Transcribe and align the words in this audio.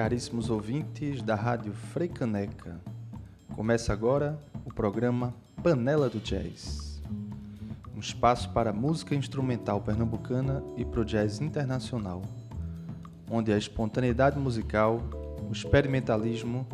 caríssimos 0.00 0.48
ouvintes 0.48 1.20
da 1.20 1.34
Rádio 1.34 1.74
Freicaneca. 1.74 2.80
Começa 3.54 3.92
agora 3.92 4.40
o 4.64 4.72
programa 4.72 5.34
Panela 5.62 6.08
do 6.08 6.18
Jazz. 6.18 7.02
Um 7.94 8.00
espaço 8.00 8.48
para 8.48 8.72
música 8.72 9.14
instrumental 9.14 9.78
pernambucana 9.82 10.64
e 10.74 10.86
para 10.86 11.00
o 11.00 11.04
jazz 11.04 11.42
internacional, 11.42 12.22
onde 13.30 13.52
a 13.52 13.58
espontaneidade 13.58 14.38
musical, 14.38 15.02
o 15.46 15.52
experimentalismo 15.52 16.66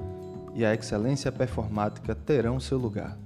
e 0.54 0.64
a 0.64 0.72
excelência 0.72 1.32
performática 1.32 2.14
terão 2.14 2.60
seu 2.60 2.78
lugar. 2.78 3.18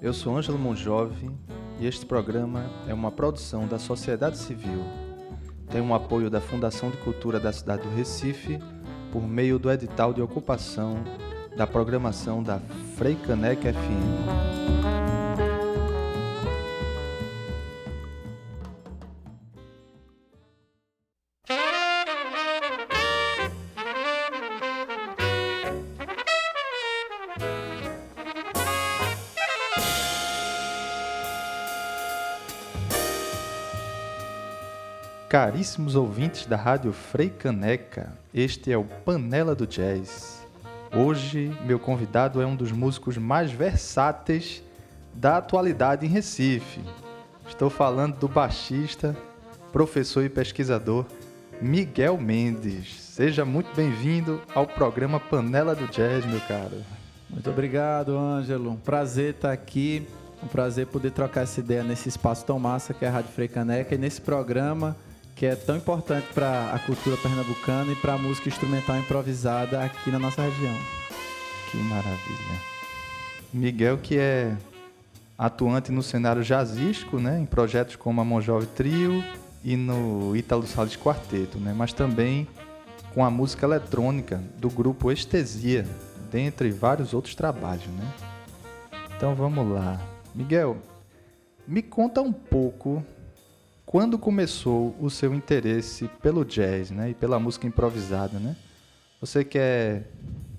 Eu 0.00 0.14
sou 0.14 0.34
Ângelo 0.34 0.58
Monjove 0.58 1.30
e 1.80 1.86
este 1.86 2.04
programa 2.04 2.70
é 2.86 2.92
uma 2.92 3.10
produção 3.10 3.66
da 3.66 3.78
sociedade 3.78 4.36
civil. 4.36 4.84
Tem 5.70 5.80
um 5.80 5.94
apoio 5.94 6.28
da 6.28 6.40
Fundação 6.40 6.90
de 6.90 6.98
Cultura 6.98 7.40
da 7.40 7.52
cidade 7.52 7.82
do 7.82 7.96
Recife 7.96 8.58
por 9.10 9.22
meio 9.22 9.58
do 9.58 9.70
edital 9.70 10.12
de 10.12 10.20
ocupação 10.20 11.02
da 11.56 11.66
programação 11.66 12.42
da 12.42 12.60
Freicaneca 12.96 13.72
FM. 13.72 14.79
Caríssimos 35.42 35.96
ouvintes 35.96 36.44
da 36.44 36.54
Rádio 36.54 36.92
Freicaneca, 36.92 38.12
este 38.34 38.70
é 38.70 38.76
o 38.76 38.84
Panela 38.84 39.54
do 39.54 39.66
Jazz. 39.66 40.46
Hoje, 40.94 41.50
meu 41.64 41.78
convidado 41.78 42.42
é 42.42 42.46
um 42.46 42.54
dos 42.54 42.70
músicos 42.70 43.16
mais 43.16 43.50
versáteis 43.50 44.62
da 45.14 45.38
atualidade 45.38 46.04
em 46.04 46.10
Recife. 46.10 46.82
Estou 47.48 47.70
falando 47.70 48.18
do 48.18 48.28
baixista, 48.28 49.16
professor 49.72 50.22
e 50.22 50.28
pesquisador 50.28 51.06
Miguel 51.58 52.18
Mendes. 52.18 53.00
Seja 53.00 53.42
muito 53.42 53.74
bem-vindo 53.74 54.42
ao 54.54 54.66
programa 54.66 55.18
Panela 55.18 55.74
do 55.74 55.86
Jazz, 55.86 56.26
meu 56.26 56.40
caro. 56.40 56.84
Muito 57.30 57.48
obrigado, 57.48 58.14
Ângelo. 58.14 58.72
Um 58.72 58.76
prazer 58.76 59.36
estar 59.36 59.52
aqui. 59.52 60.06
Um 60.42 60.48
prazer 60.48 60.86
poder 60.88 61.12
trocar 61.12 61.44
essa 61.44 61.60
ideia 61.60 61.82
nesse 61.82 62.10
espaço 62.10 62.44
tão 62.44 62.58
massa 62.58 62.92
que 62.92 63.06
é 63.06 63.08
a 63.08 63.10
Rádio 63.10 63.32
Freicaneca 63.32 63.94
e 63.94 63.98
nesse 63.98 64.20
programa 64.20 64.94
que 65.40 65.46
é 65.46 65.56
tão 65.56 65.74
importante 65.74 66.26
para 66.34 66.70
a 66.74 66.78
cultura 66.80 67.16
pernambucana 67.16 67.90
e 67.92 67.96
para 67.96 68.12
a 68.12 68.18
música 68.18 68.50
instrumental 68.50 68.98
improvisada 68.98 69.82
aqui 69.82 70.10
na 70.10 70.18
nossa 70.18 70.42
região. 70.42 70.76
Que 71.70 71.78
maravilha. 71.78 72.60
Miguel, 73.50 73.96
que 73.96 74.18
é 74.18 74.54
atuante 75.38 75.90
no 75.90 76.02
cenário 76.02 76.42
jazzístico, 76.42 77.18
né, 77.18 77.40
em 77.40 77.46
projetos 77.46 77.96
como 77.96 78.20
a 78.20 78.24
Monjove 78.24 78.66
Trio 78.66 79.24
e 79.64 79.78
no 79.78 80.36
Ítalo 80.36 80.66
Salles 80.66 80.94
Quarteto, 80.94 81.56
né, 81.56 81.72
mas 81.74 81.94
também 81.94 82.46
com 83.14 83.24
a 83.24 83.30
música 83.30 83.64
eletrônica 83.64 84.42
do 84.58 84.68
grupo 84.68 85.10
Estesia, 85.10 85.86
dentre 86.30 86.70
vários 86.70 87.14
outros 87.14 87.34
trabalhos, 87.34 87.86
né? 87.86 88.12
Então 89.16 89.34
vamos 89.34 89.66
lá. 89.72 89.98
Miguel, 90.34 90.76
me 91.66 91.80
conta 91.80 92.20
um 92.20 92.30
pouco 92.30 93.02
quando 93.90 94.16
começou 94.16 94.94
o 95.00 95.10
seu 95.10 95.34
interesse 95.34 96.08
pelo 96.22 96.44
jazz, 96.44 96.92
né, 96.92 97.10
e 97.10 97.14
pela 97.14 97.40
música 97.40 97.66
improvisada, 97.66 98.38
né? 98.38 98.54
Você 99.20 99.42
que 99.42 99.58
é 99.58 100.04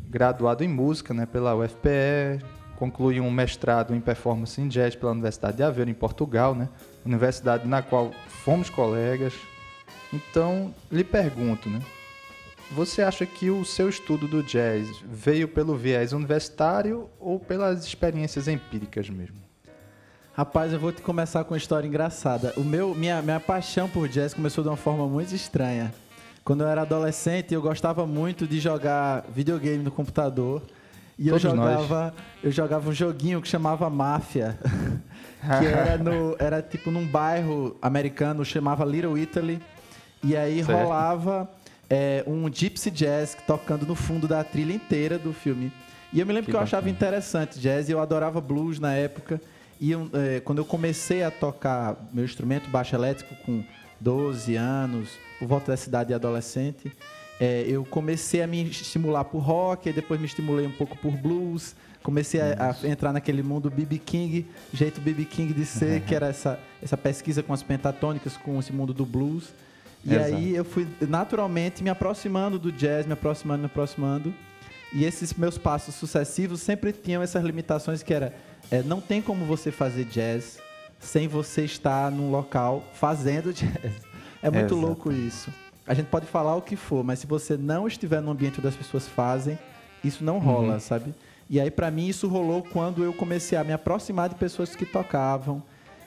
graduado 0.10 0.66
em 0.66 0.68
música, 0.68 1.14
né, 1.14 1.26
pela 1.26 1.56
UFPE, 1.56 2.44
concluiu 2.76 3.24
um 3.24 3.32
mestrado 3.32 3.96
em 3.96 4.02
performance 4.02 4.60
em 4.60 4.68
jazz 4.68 4.98
pela 4.98 5.14
Universidade 5.14 5.56
de 5.56 5.64
Aveiro 5.64 5.90
em 5.90 5.94
Portugal, 5.94 6.54
né? 6.54 6.68
Universidade 7.06 7.66
na 7.66 7.82
qual 7.82 8.12
fomos 8.28 8.70
colegas. 8.70 9.34
Então, 10.12 10.76
lhe 10.92 11.06
pergunto, 11.06 11.70
né? 11.70 11.82
Você 12.72 13.02
acha 13.02 13.26
que 13.26 13.50
o 13.50 13.64
seu 13.64 13.88
estudo 13.88 14.28
do 14.28 14.44
jazz 14.44 14.90
veio 15.06 15.48
pelo 15.48 15.78
viés 15.78 16.12
universitário 16.12 17.10
ou 17.18 17.40
pelas 17.40 17.86
experiências 17.86 18.50
empíricas 18.50 19.10
mesmo? 19.10 19.51
Rapaz, 20.42 20.74
eu 20.74 20.80
vou 20.80 20.92
te 20.92 21.04
começar 21.04 21.44
com 21.44 21.54
uma 21.54 21.58
história 21.60 21.88
engraçada. 21.88 22.52
O 22.58 22.62
meu, 22.62 22.96
minha, 22.96 23.22
minha 23.22 23.40
paixão 23.40 23.88
por 23.88 24.10
jazz 24.10 24.34
começou 24.34 24.64
de 24.64 24.72
uma 24.72 24.76
forma 24.76 25.08
muito 25.08 25.36
estranha. 25.36 25.94
Quando 26.44 26.62
eu 26.62 26.68
era 26.68 26.82
adolescente, 26.82 27.54
eu 27.54 27.62
gostava 27.62 28.08
muito 28.08 28.48
de 28.48 28.60
jogar 28.60 29.24
videogame 29.30 29.84
no 29.84 29.92
computador. 29.92 30.64
E 31.16 31.28
eu 31.28 31.38
jogava, 31.38 32.12
eu 32.42 32.52
jogava 32.52 32.90
um 32.90 32.92
joguinho 32.92 33.40
que 33.40 33.48
chamava 33.48 33.88
Máfia, 33.88 34.58
que 35.60 35.68
era, 35.68 35.98
no, 36.00 36.36
era 36.40 36.60
tipo 36.60 36.90
num 36.90 37.06
bairro 37.06 37.78
americano, 37.80 38.44
chamava 38.44 38.84
Little 38.84 39.16
Italy. 39.20 39.62
E 40.24 40.36
aí 40.36 40.64
certo. 40.64 40.76
rolava 40.76 41.48
é, 41.88 42.24
um 42.26 42.50
gypsy 42.52 42.90
jazz 42.90 43.38
tocando 43.46 43.86
no 43.86 43.94
fundo 43.94 44.28
da 44.28 44.44
trilha 44.44 44.74
inteira 44.74 45.20
do 45.20 45.34
filme. 45.34 45.72
E 46.12 46.20
eu 46.20 46.26
me 46.26 46.34
lembro 46.34 46.48
que, 46.48 46.52
que 46.52 46.58
eu 46.58 46.62
achava 46.62 46.90
interessante 46.90 47.60
jazz 47.60 47.90
e 47.90 47.92
eu 47.92 48.02
adorava 48.02 48.42
blues 48.42 48.80
na 48.80 48.96
época. 48.96 49.40
E 49.82 49.90
eu, 49.90 50.08
é, 50.14 50.40
quando 50.42 50.60
eu 50.60 50.66
comecei 50.66 51.24
a 51.24 51.32
tocar 51.32 51.98
meu 52.14 52.24
instrumento 52.24 52.70
baixo 52.70 52.96
elétrico 52.96 53.34
com 53.44 53.64
12 54.00 54.56
anos, 54.56 55.10
por 55.40 55.48
volta 55.48 55.72
da 55.72 55.78
cidade 55.78 56.10
de 56.10 56.14
adolescente, 56.14 56.92
é, 57.40 57.66
eu 57.68 57.84
comecei 57.84 58.44
a 58.44 58.48
me 58.48 58.62
estimular 58.70 59.24
por 59.24 59.40
rock, 59.40 59.90
e 59.90 59.94
depois 59.94 60.20
me 60.20 60.28
estimulei 60.28 60.68
um 60.68 60.72
pouco 60.72 60.96
por 60.96 61.18
blues, 61.18 61.76
comecei 62.04 62.40
a, 62.40 62.76
a, 62.84 62.88
entrar 62.88 63.12
naquele 63.12 63.42
mundo 63.42 63.72
BB 63.72 63.98
King, 63.98 64.46
jeito 64.72 65.02
BB 65.02 65.26
King 65.26 65.52
de 65.52 65.66
ser, 65.66 66.02
que 66.02 66.14
era 66.14 66.28
essa, 66.28 66.60
essa 66.80 66.96
pesquisa 66.96 67.42
com 67.42 67.52
as 67.52 67.64
pentatônicas, 67.64 68.38
com 68.38 68.60
esse 68.60 68.72
mundo 68.72 68.94
do 68.94 69.04
blues. 69.04 69.52
E 70.06 70.14
Exato. 70.14 70.36
aí 70.36 70.56
eu 70.56 70.64
fui 70.64 70.88
naturalmente 71.10 71.84
me 71.84 71.90
aproximando 71.90 72.60
do 72.60 72.72
jazz, 72.72 73.08
me 73.08 73.14
aproximando, 73.14 73.62
me 73.62 73.66
aproximando. 73.66 74.32
E 74.94 75.06
esses 75.06 75.34
meus 75.34 75.58
passos 75.58 75.96
sucessivos 75.96 76.62
sempre 76.62 76.92
tinham 76.92 77.22
essas 77.22 77.44
limitações 77.44 78.04
que 78.04 78.14
era 78.14 78.34
é, 78.70 78.84
não 78.84 79.02
tem 79.02 79.22
como 79.22 79.46
você 79.46 79.72
fazer 79.72 80.06
jazz 80.06 80.60
sem 81.00 81.28
você 81.28 81.66
estar 81.66 82.12
num 82.12 82.30
local 82.30 82.84
fazendo 82.94 83.52
jazz. 83.54 83.92
É 84.42 84.50
muito 84.50 84.76
louco 84.76 85.12
isso. 85.12 85.52
A 85.86 85.94
gente 85.94 86.08
pode 86.08 86.26
falar 86.26 86.56
o 86.56 86.62
que 86.62 86.76
for, 86.76 87.04
mas 87.04 87.20
se 87.20 87.28
você 87.28 87.58
não 87.58 87.88
estiver 87.88 88.22
no 88.22 88.32
ambiente 88.32 88.60
onde 88.60 88.68
as 88.68 88.76
pessoas 88.76 89.08
fazem, 89.08 89.58
isso 90.04 90.24
não 90.24 90.40
rola, 90.40 90.76
uhum. 90.76 90.80
sabe? 90.80 91.14
E 91.50 91.60
aí, 91.60 91.70
para 91.70 91.92
mim, 91.92 92.08
isso 92.08 92.28
rolou 92.28 92.64
quando 92.64 93.04
eu 93.04 93.12
comecei 93.12 93.58
a 93.58 93.64
me 93.64 93.74
aproximar 93.74 94.30
de 94.30 94.36
pessoas 94.36 94.76
que 94.76 94.86
tocavam. 94.86 95.62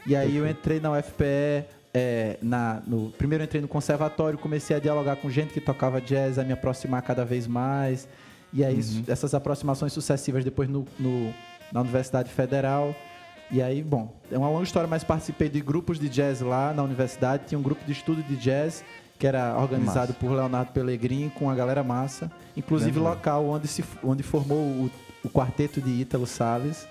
E 0.06 0.16
aí, 0.16 0.36
eu 0.36 0.48
entrei 0.48 0.80
na 0.80 0.92
UFPE. 0.92 1.66
É, 1.92 2.38
na, 2.42 2.82
no, 2.86 3.10
primeiro, 3.10 3.42
eu 3.42 3.46
entrei 3.46 3.60
no 3.60 3.68
conservatório, 3.68 4.38
comecei 4.38 4.74
a 4.74 4.80
dialogar 4.80 5.16
com 5.16 5.30
gente 5.30 5.52
que 5.52 5.60
tocava 5.60 6.00
jazz, 6.00 6.38
a 6.38 6.44
me 6.44 6.52
aproximar 6.52 7.02
cada 7.02 7.24
vez 7.24 7.46
mais. 7.46 8.08
E 8.54 8.64
aí, 8.64 8.76
uhum. 8.76 9.04
essas 9.08 9.34
aproximações 9.34 9.92
sucessivas, 9.92 10.44
depois 10.44 10.68
no, 10.68 10.86
no 10.98 11.34
na 11.72 11.80
Universidade 11.80 12.30
Federal. 12.30 12.94
E 13.50 13.60
aí, 13.60 13.82
bom, 13.82 14.14
é 14.30 14.38
uma 14.38 14.48
longa 14.48 14.62
história, 14.62 14.88
mas 14.88 15.02
participei 15.02 15.48
de 15.48 15.60
grupos 15.60 15.98
de 15.98 16.08
jazz 16.08 16.40
lá 16.40 16.72
na 16.72 16.82
universidade. 16.82 17.44
Tinha 17.48 17.58
um 17.58 17.62
grupo 17.62 17.84
de 17.84 17.92
estudo 17.92 18.22
de 18.22 18.36
jazz 18.36 18.84
que 19.18 19.26
era 19.26 19.56
organizado 19.56 20.08
massa. 20.08 20.12
por 20.14 20.32
Leonardo 20.32 20.72
Pellegrini 20.72 21.30
com 21.30 21.48
a 21.48 21.54
galera 21.54 21.84
massa, 21.84 22.30
inclusive 22.56 22.98
local 22.98 23.46
onde 23.46 23.68
se 23.68 23.84
onde 24.02 24.22
formou 24.22 24.58
o, 24.58 24.90
o 25.22 25.28
quarteto 25.28 25.80
de 25.80 25.90
Ítalo 25.90 26.26
Salles. 26.26 26.86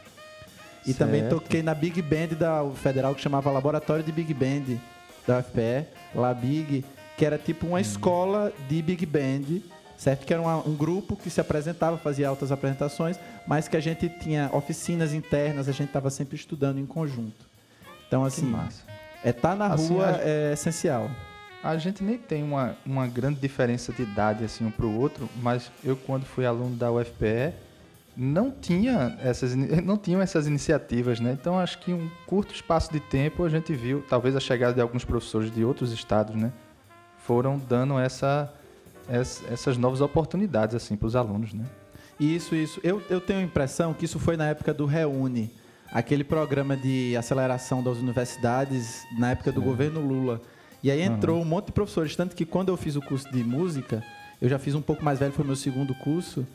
E 0.84 0.88
certo. 0.88 1.00
também 1.00 1.28
toquei 1.30 1.64
na 1.64 1.74
Big 1.74 2.02
Band 2.02 2.36
da 2.38 2.64
Federal 2.76 3.16
que 3.16 3.22
chamava 3.22 3.50
Laboratório 3.52 4.04
de 4.04 4.12
Big 4.12 4.34
Band 4.34 4.78
da 5.26 5.40
UFPE, 5.40 5.88
lá 6.14 6.34
Big, 6.34 6.84
que 7.18 7.26
era 7.26 7.38
tipo 7.38 7.68
uma 7.68 7.78
hum. 7.78 7.82
escola 7.82 8.52
de 8.68 8.82
Big 8.82 9.06
Band 9.06 9.62
certo? 10.04 10.26
Que 10.26 10.34
era 10.34 10.42
uma, 10.42 10.58
um 10.68 10.76
grupo 10.76 11.16
que 11.16 11.30
se 11.30 11.40
apresentava, 11.40 11.98
fazia 11.98 12.28
altas 12.28 12.52
apresentações, 12.52 13.18
mas 13.48 13.68
que 13.68 13.78
a 13.78 13.80
gente 13.80 14.10
tinha 14.10 14.50
oficinas 14.52 15.14
internas, 15.14 15.70
a 15.70 15.72
gente 15.72 15.88
estava 15.88 16.10
sempre 16.10 16.36
estudando 16.36 16.78
em 16.78 16.86
conjunto. 16.86 17.48
Então, 18.08 18.26
assim, 18.26 18.54
é 19.24 19.30
estar 19.30 19.50
tá 19.52 19.56
na 19.56 19.74
assim, 19.74 19.94
rua 19.94 20.08
a, 20.08 20.22
é 20.22 20.54
essencial. 20.54 21.10
A 21.64 21.78
gente 21.78 22.04
nem 22.04 22.18
tem 22.18 22.44
uma, 22.44 22.76
uma 22.86 23.08
grande 23.08 23.40
diferença 23.40 23.94
de 23.94 24.04
idade 24.04 24.44
assim 24.44 24.66
um 24.66 24.72
para 24.72 24.86
o 24.86 25.00
outro, 25.00 25.30
mas 25.42 25.72
eu 25.82 25.96
quando 25.96 26.26
fui 26.26 26.46
aluno 26.46 26.76
da 26.76 26.92
UFPE 26.92 27.54
não 28.16 28.52
tinha 28.52 29.18
essas 29.24 29.56
não 29.82 29.98
tinham 29.98 30.22
essas 30.22 30.46
iniciativas, 30.46 31.22
né? 31.22 31.36
Então 31.40 31.58
acho 31.58 31.80
que 31.80 31.92
em 31.92 31.94
um 31.94 32.10
curto 32.28 32.54
espaço 32.54 32.92
de 32.92 33.00
tempo 33.00 33.46
a 33.46 33.50
gente 33.50 33.74
viu, 33.74 34.04
talvez 34.10 34.36
a 34.36 34.42
chegada 34.42 34.74
de 34.74 34.82
alguns 34.82 35.06
professores 35.06 35.50
de 35.50 35.64
outros 35.64 35.94
estados, 35.94 36.36
né, 36.36 36.52
foram 37.18 37.58
dando 37.58 37.98
essa 37.98 38.54
essas 39.10 39.78
novas 39.78 40.02
oportunidades 40.02 40.76
assim 40.76 40.96
para 40.96 41.08
os 41.08 41.16
alunos, 41.16 41.54
né? 41.54 41.66
Isso, 42.20 42.56
isso. 42.56 42.80
Eu, 42.84 43.02
eu 43.10 43.20
tenho 43.20 43.40
a 43.40 43.44
impressão 43.44 43.94
que 43.94 44.06
isso 44.06 44.20
foi 44.20 44.38
na 44.38 44.48
época 44.48 44.74
do 44.74 44.86
Reúne. 44.86 45.52
aquele 45.92 46.24
programa 46.24 46.76
de 46.76 47.16
aceleração 47.16 47.84
das 47.84 47.98
universidades 47.98 49.04
na 49.18 49.32
época 49.32 49.52
do 49.52 49.62
governo 49.62 50.02
Lula. 50.02 50.42
E 50.82 50.90
aí 50.90 51.02
entrou 51.02 51.40
um 51.42 51.46
monte 51.46 51.68
de 51.68 51.72
professores, 51.72 52.16
tanto 52.16 52.36
que 52.36 52.46
quando 52.46 52.70
eu 52.70 52.76
fiz 52.76 52.96
o 52.96 53.02
curso 53.02 53.32
de 53.32 53.44
música, 53.44 54.04
eu 54.42 54.50
já 54.50 54.58
fiz 54.58 54.74
um 54.74 54.82
pouco 54.82 55.06
mais 55.06 55.20
velho, 55.20 55.32
foi 55.32 55.46
meu 55.46 55.56
segundo 55.56 55.94
curso. 55.96 56.46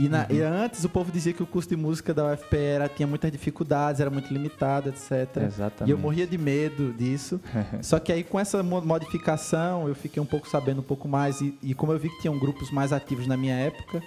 E, 0.00 0.08
na, 0.08 0.26
e 0.30 0.40
antes 0.40 0.82
o 0.84 0.88
povo 0.88 1.12
dizia 1.12 1.32
que 1.32 1.42
o 1.42 1.46
curso 1.46 1.68
de 1.68 1.76
música 1.76 2.14
da 2.14 2.32
UFPE 2.32 2.56
era, 2.56 2.88
tinha 2.88 3.06
muitas 3.06 3.30
dificuldades, 3.30 4.00
era 4.00 4.08
muito 4.10 4.32
limitado, 4.32 4.88
etc. 4.88 5.36
Exatamente. 5.46 5.88
E 5.88 5.90
eu 5.90 5.98
morria 5.98 6.26
de 6.26 6.38
medo 6.38 6.92
disso. 6.92 7.38
Só 7.82 7.98
que 7.98 8.10
aí 8.10 8.24
com 8.24 8.40
essa 8.40 8.62
mo- 8.62 8.80
modificação 8.80 9.86
eu 9.88 9.94
fiquei 9.94 10.22
um 10.22 10.26
pouco 10.26 10.48
sabendo 10.48 10.80
um 10.80 10.84
pouco 10.84 11.06
mais. 11.06 11.40
E, 11.40 11.54
e 11.62 11.74
como 11.74 11.92
eu 11.92 11.98
vi 11.98 12.08
que 12.08 12.20
tinham 12.22 12.38
grupos 12.38 12.70
mais 12.70 12.92
ativos 12.92 13.26
na 13.26 13.36
minha 13.36 13.54
época, 13.54 14.02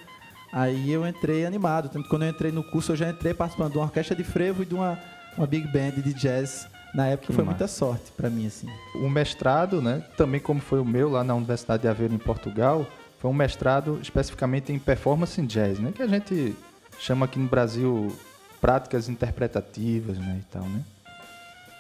aí 0.52 0.92
eu 0.92 1.06
entrei 1.08 1.46
animado. 1.46 1.90
Tanto 1.90 2.04
que 2.04 2.10
quando 2.10 2.24
eu 2.24 2.30
entrei 2.30 2.52
no 2.52 2.64
curso, 2.64 2.92
eu 2.94 2.96
já 2.96 3.10
entrei 3.10 3.34
participando 3.34 3.74
de 3.74 3.78
uma 3.78 3.86
orquestra 3.86 4.16
de 4.16 4.24
frevo 4.24 4.64
e 4.64 4.66
de 4.66 4.74
uma, 4.74 4.98
uma 5.38 5.46
big 5.48 5.68
band 5.72 6.02
de 6.02 6.14
jazz. 6.14 6.68
Na 6.96 7.08
época 7.08 7.28
Que 7.28 7.34
foi 7.34 7.44
massa. 7.44 7.56
muita 7.58 7.68
sorte 7.68 8.12
pra 8.16 8.30
mim, 8.30 8.46
assim. 8.46 8.68
O 8.96 9.10
mestrado, 9.10 9.82
né, 9.82 10.04
também 10.16 10.40
como 10.40 10.60
foi 10.62 10.80
o 10.80 10.86
meu 10.86 11.10
lá 11.10 11.24
na 11.24 11.34
Universidade 11.34 11.82
de 11.82 11.88
Aveiro 11.88 12.14
em 12.14 12.20
Portugal, 12.20 12.86
foi 13.24 13.32
um 13.32 13.34
mestrado 13.34 14.00
especificamente 14.02 14.74
em 14.74 14.78
performance 14.78 15.40
em 15.40 15.46
jazz, 15.46 15.80
né, 15.80 15.94
que 15.96 16.02
a 16.02 16.08
gente 16.08 16.54
chama 17.00 17.24
aqui 17.24 17.40
no 17.40 17.48
Brasil 17.48 18.14
práticas 18.60 19.08
interpretativas, 19.08 20.18
né, 20.18 20.42
e 20.42 20.46
tal, 20.52 20.64
né. 20.64 20.84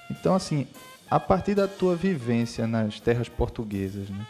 Então, 0.09 0.35
assim, 0.35 0.65
a 1.11 1.19
partir 1.19 1.53
da 1.53 1.67
tua 1.67 1.97
vivência 1.97 2.65
nas 2.65 3.01
terras 3.01 3.27
portuguesas, 3.27 4.09
né, 4.09 4.25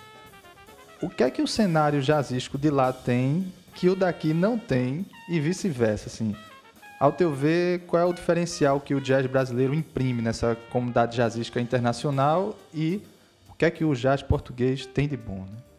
o 1.03 1.07
que 1.07 1.23
é 1.23 1.29
que 1.29 1.43
o 1.43 1.47
cenário 1.47 2.01
jazzístico 2.01 2.57
de 2.57 2.71
lá 2.71 2.91
tem 2.91 3.53
que 3.75 3.87
o 3.89 3.95
daqui 3.95 4.33
não 4.33 4.57
tem 4.57 5.05
e 5.29 5.39
vice-versa, 5.39 6.07
assim? 6.07 6.35
Ao 6.99 7.11
teu 7.11 7.31
ver, 7.31 7.81
qual 7.81 8.01
é 8.01 8.05
o 8.05 8.13
diferencial 8.13 8.79
que 8.79 8.95
o 8.95 9.01
jazz 9.01 9.27
brasileiro 9.27 9.75
imprime 9.75 10.23
nessa 10.23 10.55
comunidade 10.71 11.15
jazzística 11.15 11.61
internacional 11.61 12.57
e 12.73 13.03
o 13.47 13.53
que 13.53 13.65
é 13.65 13.69
que 13.69 13.85
o 13.85 13.93
jazz 13.93 14.23
português 14.23 14.87
tem 14.87 15.07
de 15.07 15.15
bom, 15.17 15.41
né? 15.41 15.72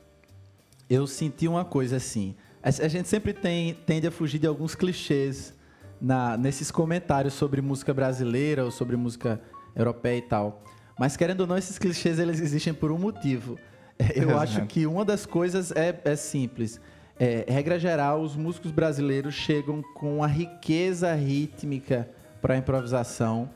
Eu 0.88 1.06
senti 1.06 1.48
uma 1.48 1.64
coisa 1.64 1.96
assim. 1.96 2.34
A 2.62 2.68
a 2.68 2.88
gente 2.88 3.08
sempre 3.08 3.32
tem, 3.32 3.74
tende 3.74 4.06
a 4.06 4.10
fugir 4.10 4.38
de 4.38 4.46
alguns 4.46 4.74
clichês 4.74 5.54
na, 6.00 6.36
nesses 6.36 6.70
comentários 6.70 7.34
sobre 7.34 7.60
música 7.60 7.92
brasileira 7.92 8.64
ou 8.64 8.70
sobre 8.70 8.96
música 8.96 9.40
europeia 9.74 10.18
e 10.18 10.22
tal. 10.22 10.62
Mas 10.98 11.16
querendo 11.16 11.40
ou 11.42 11.46
não, 11.46 11.56
esses 11.58 11.78
clichês 11.78 12.18
eles 12.18 12.40
existem 12.40 12.72
por 12.72 12.92
um 12.92 12.98
motivo. 12.98 13.58
Eu 14.14 14.30
Exato. 14.30 14.38
acho 14.38 14.66
que 14.66 14.86
uma 14.86 15.04
das 15.04 15.26
coisas 15.26 15.70
é, 15.72 16.00
é 16.04 16.16
simples. 16.16 16.80
É, 17.18 17.44
regra 17.48 17.78
geral, 17.78 18.22
os 18.22 18.34
músicos 18.34 18.70
brasileiros 18.70 19.34
chegam 19.34 19.82
com 19.94 20.16
uma 20.18 20.26
riqueza 20.26 21.14
rítmica 21.14 22.08
para 22.42 22.54
a 22.54 22.56
improvisação 22.56 23.48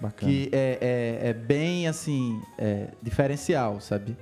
Bacana. 0.00 0.30
que 0.30 0.50
é, 0.52 1.18
é, 1.22 1.30
é 1.30 1.32
bem 1.32 1.88
assim 1.88 2.40
é, 2.58 2.88
diferencial, 3.02 3.80
sabe? 3.80 4.16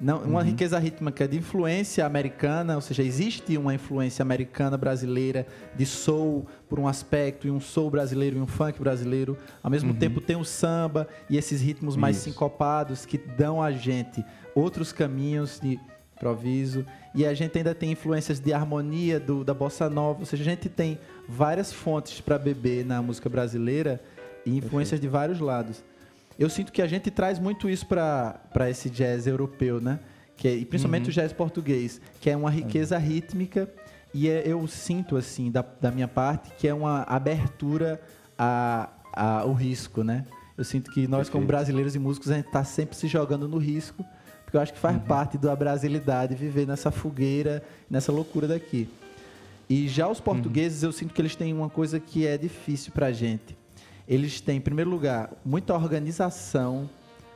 Não, 0.00 0.18
uma 0.22 0.40
Uhum. 0.40 0.46
riqueza 0.46 0.78
rítmica 0.78 1.26
de 1.26 1.36
influência 1.38 2.06
americana, 2.06 2.76
ou 2.76 2.80
seja, 2.80 3.02
existe 3.02 3.56
uma 3.56 3.74
influência 3.74 4.22
americana 4.22 4.76
brasileira 4.76 5.44
de 5.74 5.84
soul 5.84 6.46
por 6.68 6.78
um 6.78 6.86
aspecto 6.86 7.48
e 7.48 7.50
um 7.50 7.60
soul 7.60 7.90
brasileiro 7.90 8.36
e 8.36 8.40
um 8.40 8.46
funk 8.46 8.78
brasileiro. 8.80 9.36
Ao 9.62 9.68
mesmo 9.70 9.92
tempo 9.94 10.20
tem 10.20 10.36
o 10.36 10.44
samba 10.44 11.08
e 11.28 11.36
esses 11.36 11.60
ritmos 11.60 11.96
mais 11.96 12.16
Uhum. 12.16 12.20
Isso. 12.20 12.30
sincopados 12.30 13.04
que 13.04 13.18
dão 13.18 13.60
a 13.62 13.72
gente 13.72 14.24
outros 14.54 14.92
caminhos 14.92 15.58
de 15.60 15.80
improviso 16.16 16.84
e 17.14 17.24
a 17.26 17.34
gente 17.34 17.56
ainda 17.58 17.74
tem 17.74 17.90
influências 17.92 18.38
de 18.40 18.52
harmonia 18.52 19.18
do, 19.18 19.42
da 19.44 19.54
bossa 19.54 19.88
nova, 19.90 20.20
ou 20.20 20.26
seja, 20.26 20.42
a 20.42 20.46
gente 20.46 20.68
tem 20.68 20.98
várias 21.28 21.72
fontes 21.72 22.20
para 22.20 22.38
beber 22.38 22.84
na 22.84 23.00
música 23.02 23.28
brasileira 23.28 24.00
e 24.46 24.56
influências 24.56 25.00
de 25.00 25.08
vários 25.08 25.40
lados. 25.40 25.82
Eu 26.38 26.48
sinto 26.48 26.70
que 26.72 26.80
a 26.80 26.86
gente 26.86 27.10
traz 27.10 27.38
muito 27.38 27.68
isso 27.68 27.86
para 27.86 28.70
esse 28.70 28.88
jazz 28.88 29.26
europeu, 29.26 29.80
né? 29.80 29.98
Que 30.36 30.46
é, 30.48 30.54
e 30.54 30.64
principalmente 30.64 31.08
o 31.08 31.12
jazz 31.12 31.32
português, 31.32 32.00
que 32.20 32.30
é 32.30 32.36
uma 32.36 32.50
riqueza 32.50 32.96
rítmica 32.96 33.68
e 34.14 34.28
é- 34.28 34.44
eu 34.46 34.64
sinto, 34.68 35.16
assim, 35.16 35.50
da, 35.50 35.64
da 35.80 35.90
minha 35.90 36.06
parte, 36.06 36.50
que 36.56 36.68
é 36.68 36.72
uma 36.72 37.02
abertura 37.02 38.00
a, 38.38 38.88
a- 39.12 39.40
ao 39.40 39.52
risco, 39.52 40.04
né? 40.04 40.24
Eu 40.56 40.62
sinto 40.64 40.90
que 40.92 41.06
nós, 41.08 41.28
como 41.28 41.42
Perfeito. 41.44 41.46
brasileiros 41.46 41.94
e 41.96 41.98
músicos, 41.98 42.30
a 42.30 42.36
gente 42.36 42.46
está 42.46 42.62
sempre 42.64 42.96
se 42.96 43.08
jogando 43.08 43.48
no 43.48 43.58
risco, 43.58 44.04
porque 44.44 44.56
eu 44.56 44.60
acho 44.60 44.72
que 44.72 44.78
faz 44.78 44.96
parte 45.02 45.36
da 45.36 45.54
brasilidade 45.56 46.34
viver 46.36 46.66
nessa 46.66 46.90
fogueira, 46.92 47.62
nessa 47.90 48.12
loucura 48.12 48.46
daqui. 48.46 48.88
E 49.68 49.86
já 49.88 50.08
os 50.08 50.20
portugueses, 50.20 50.82
eu 50.82 50.92
sinto 50.92 51.12
que 51.12 51.20
eles 51.20 51.34
têm 51.36 51.52
uma 51.52 51.68
coisa 51.68 51.98
que 52.00 52.26
é 52.26 52.38
difícil 52.38 52.92
pra 52.92 53.12
gente. 53.12 53.56
Eles 54.08 54.40
têm, 54.40 54.56
em 54.56 54.60
primeiro 54.60 54.88
lugar, 54.90 55.30
muita 55.44 55.74
organização 55.74 56.88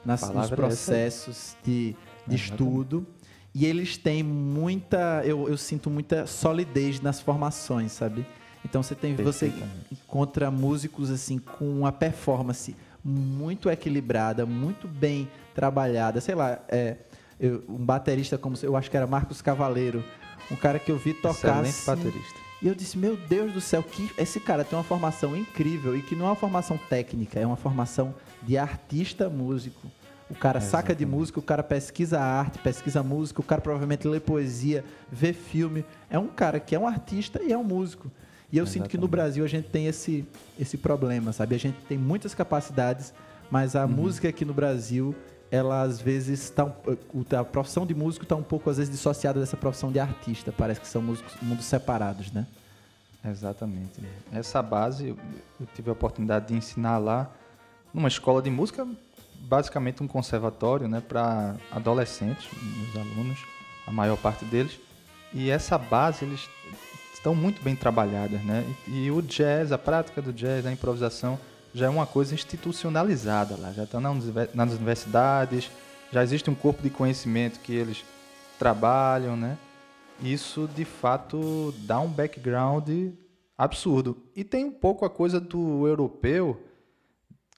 nas, 0.05 0.23
nos 0.33 0.51
é 0.51 0.57
processos 0.57 1.57
de, 1.63 1.95
de 2.27 2.35
Exatamente. 2.35 2.35
estudo. 2.51 3.07
E 3.55 3.67
eles 3.67 3.99
têm 3.99 4.23
muita, 4.23 5.21
eu, 5.27 5.47
eu 5.49 5.59
sinto 5.59 5.91
muita 5.91 6.27
solidez 6.27 7.01
nas 7.03 7.21
formações, 7.21 7.93
sabe? 7.93 8.25
Então 8.65 8.83
você 8.83 8.95
tem, 8.95 9.15
você 9.17 9.53
encontra 9.91 10.51
músicos 10.51 11.11
assim 11.11 11.39
com 11.39 11.69
uma 11.81 11.93
performance 11.93 12.75
muito 13.05 13.69
equilibrada, 13.69 14.47
muito 14.47 14.89
bem 14.89 15.29
trabalhada. 15.55 16.21
Sei 16.21 16.35
lá, 16.35 16.61
é, 16.69 16.97
eu- 17.39 17.63
um 17.69 17.85
baterista 17.85 18.39
como 18.39 18.57
eu 18.63 18.75
acho 18.77 18.91
que 18.91 18.97
era 18.97 19.07
Marcos 19.07 19.43
Cavaleiro, 19.43 20.03
um 20.51 20.57
cara 20.57 20.79
que 20.79 20.91
eu 20.91 20.97
vi 20.97 21.13
tocar 21.13 21.63
Excelente 21.63 21.69
assim, 21.69 21.87
baterista. 21.87 22.41
E 22.63 22.69
eu 22.69 22.75
disse, 22.75 22.97
meu 22.97 23.17
Deus 23.17 23.53
do 23.53 23.61
céu, 23.61 23.83
que 23.83 24.11
esse 24.17 24.39
cara 24.39 24.63
tem 24.65 24.79
uma 24.79 24.85
formação 24.85 25.37
incrível 25.37 25.97
e 25.97 26.03
que 26.03 26.15
não 26.15 26.27
é 26.27 26.29
uma 26.29 26.37
formação 26.37 26.79
técnica, 26.89 27.41
é 27.41 27.47
uma 27.47 27.57
formação 27.57 28.15
de 28.43 28.57
artista 28.57 29.29
músico. 29.29 29.89
O 30.31 30.35
cara 30.35 30.61
saca 30.61 30.95
de 30.95 31.03
Exatamente. 31.03 31.19
música, 31.19 31.39
o 31.41 31.43
cara 31.43 31.63
pesquisa 31.63 32.21
arte, 32.21 32.59
pesquisa 32.59 33.03
música, 33.03 33.41
o 33.41 33.45
cara 33.45 33.61
provavelmente 33.61 34.07
lê 34.09 34.19
poesia, 34.21 34.85
vê 35.11 35.33
filme. 35.33 35.85
É 36.09 36.19
um 36.19 36.29
cara 36.29 36.59
que 36.61 36.75
é 36.75 36.79
um 36.79 36.87
artista 36.87 37.43
e 37.43 37.53
é 37.53 37.59
um 37.59 37.65
músico. 37.65 38.11
E 38.51 38.57
eu 38.59 38.67
sinto 38.67 38.89
que 38.89 38.97
no 38.97 39.05
Exatamente. 39.05 39.11
Brasil 39.11 39.45
a 39.45 39.49
gente 39.49 39.69
tem 39.69 39.87
esse, 39.87 40.25
esse 40.59 40.79
problema, 40.79 41.33
sabe? 41.33 41.55
A 41.55 41.59
gente 41.59 41.77
tem 41.89 41.99
muitas 41.99 42.35
capacidades, 42.35 43.13
mas 43.51 43.75
Uhum. 43.75 43.81
a 43.83 43.87
música 43.87 44.29
aqui 44.29 44.45
no 44.45 44.55
Brasil, 44.55 45.15
ela 45.53 45.83
às 45.83 46.01
vezes 46.01 46.45
está 46.45 46.63
a 47.39 47.45
profissão 47.45 47.85
de 47.85 47.95
músico 47.95 48.25
está 48.25 48.35
um 48.35 48.43
pouco 48.43 48.71
às 48.71 48.79
vezes 48.79 48.91
dissociada 48.91 49.39
dessa 49.39 49.57
profissão 49.57 49.93
de 49.93 50.01
artista. 50.01 50.51
Parece 50.51 50.81
que 50.81 50.89
são 50.89 51.03
músicos 51.03 51.35
mundos 51.43 51.67
separados, 51.67 52.33
né? 52.33 52.47
Exatamente. 53.23 54.01
Essa 54.33 54.63
base 54.63 55.09
eu 55.09 55.67
tive 55.75 55.91
a 55.91 55.93
oportunidade 55.93 56.49
de 56.49 56.55
ensinar 56.55 56.97
lá 56.97 57.31
numa 57.93 58.09
escola 58.09 58.41
de 58.41 58.51
música, 58.51 58.89
basicamente 59.41 60.03
um 60.03 60.09
conservatório, 60.09 60.89
né, 60.89 61.03
para 61.07 61.55
adolescentes, 61.71 62.49
meus 62.63 62.97
alunos, 62.97 63.39
a 63.87 63.93
maior 63.93 64.17
parte 64.17 64.47
deles. 64.47 64.81
E 65.35 65.51
essa 65.51 65.77
base 65.77 66.25
eles 66.25 66.49
estão 67.13 67.35
muito 67.35 67.63
bem 67.63 67.77
trabalhadas, 67.77 68.43
né? 68.43 68.65
E, 68.89 69.05
e 69.05 69.11
o 69.11 69.21
jazz, 69.21 69.71
a 69.71 69.77
prática 69.77 70.23
do 70.23 70.33
jazz, 70.33 70.65
a 70.65 70.73
improvisação 70.73 71.39
já 71.75 71.87
é 71.87 71.89
uma 71.89 72.07
coisa 72.07 72.35
institucionalizada 72.35 73.57
lá, 73.57 73.73
já 73.73 73.85
está 73.85 73.99
nas 74.01 74.73
universidades, 74.75 75.71
já 76.13 76.23
existe 76.23 76.51
um 76.51 76.55
corpo 76.55 76.83
de 76.83 76.91
conhecimento 76.91 77.61
que 77.61 77.73
eles 77.75 78.05
trabalham, 78.59 79.37
né? 79.37 79.57
Isso 80.21 80.69
de 80.75 80.85
fato 80.85 81.75
dá 81.79 81.99
um 82.01 82.09
background 82.09 82.89
absurdo. 83.57 84.17
E 84.37 84.45
tem 84.45 84.65
um 84.65 84.71
pouco 84.73 85.05
a 85.05 85.11
coisa 85.11 85.41
do 85.41 85.87
europeu 85.87 86.63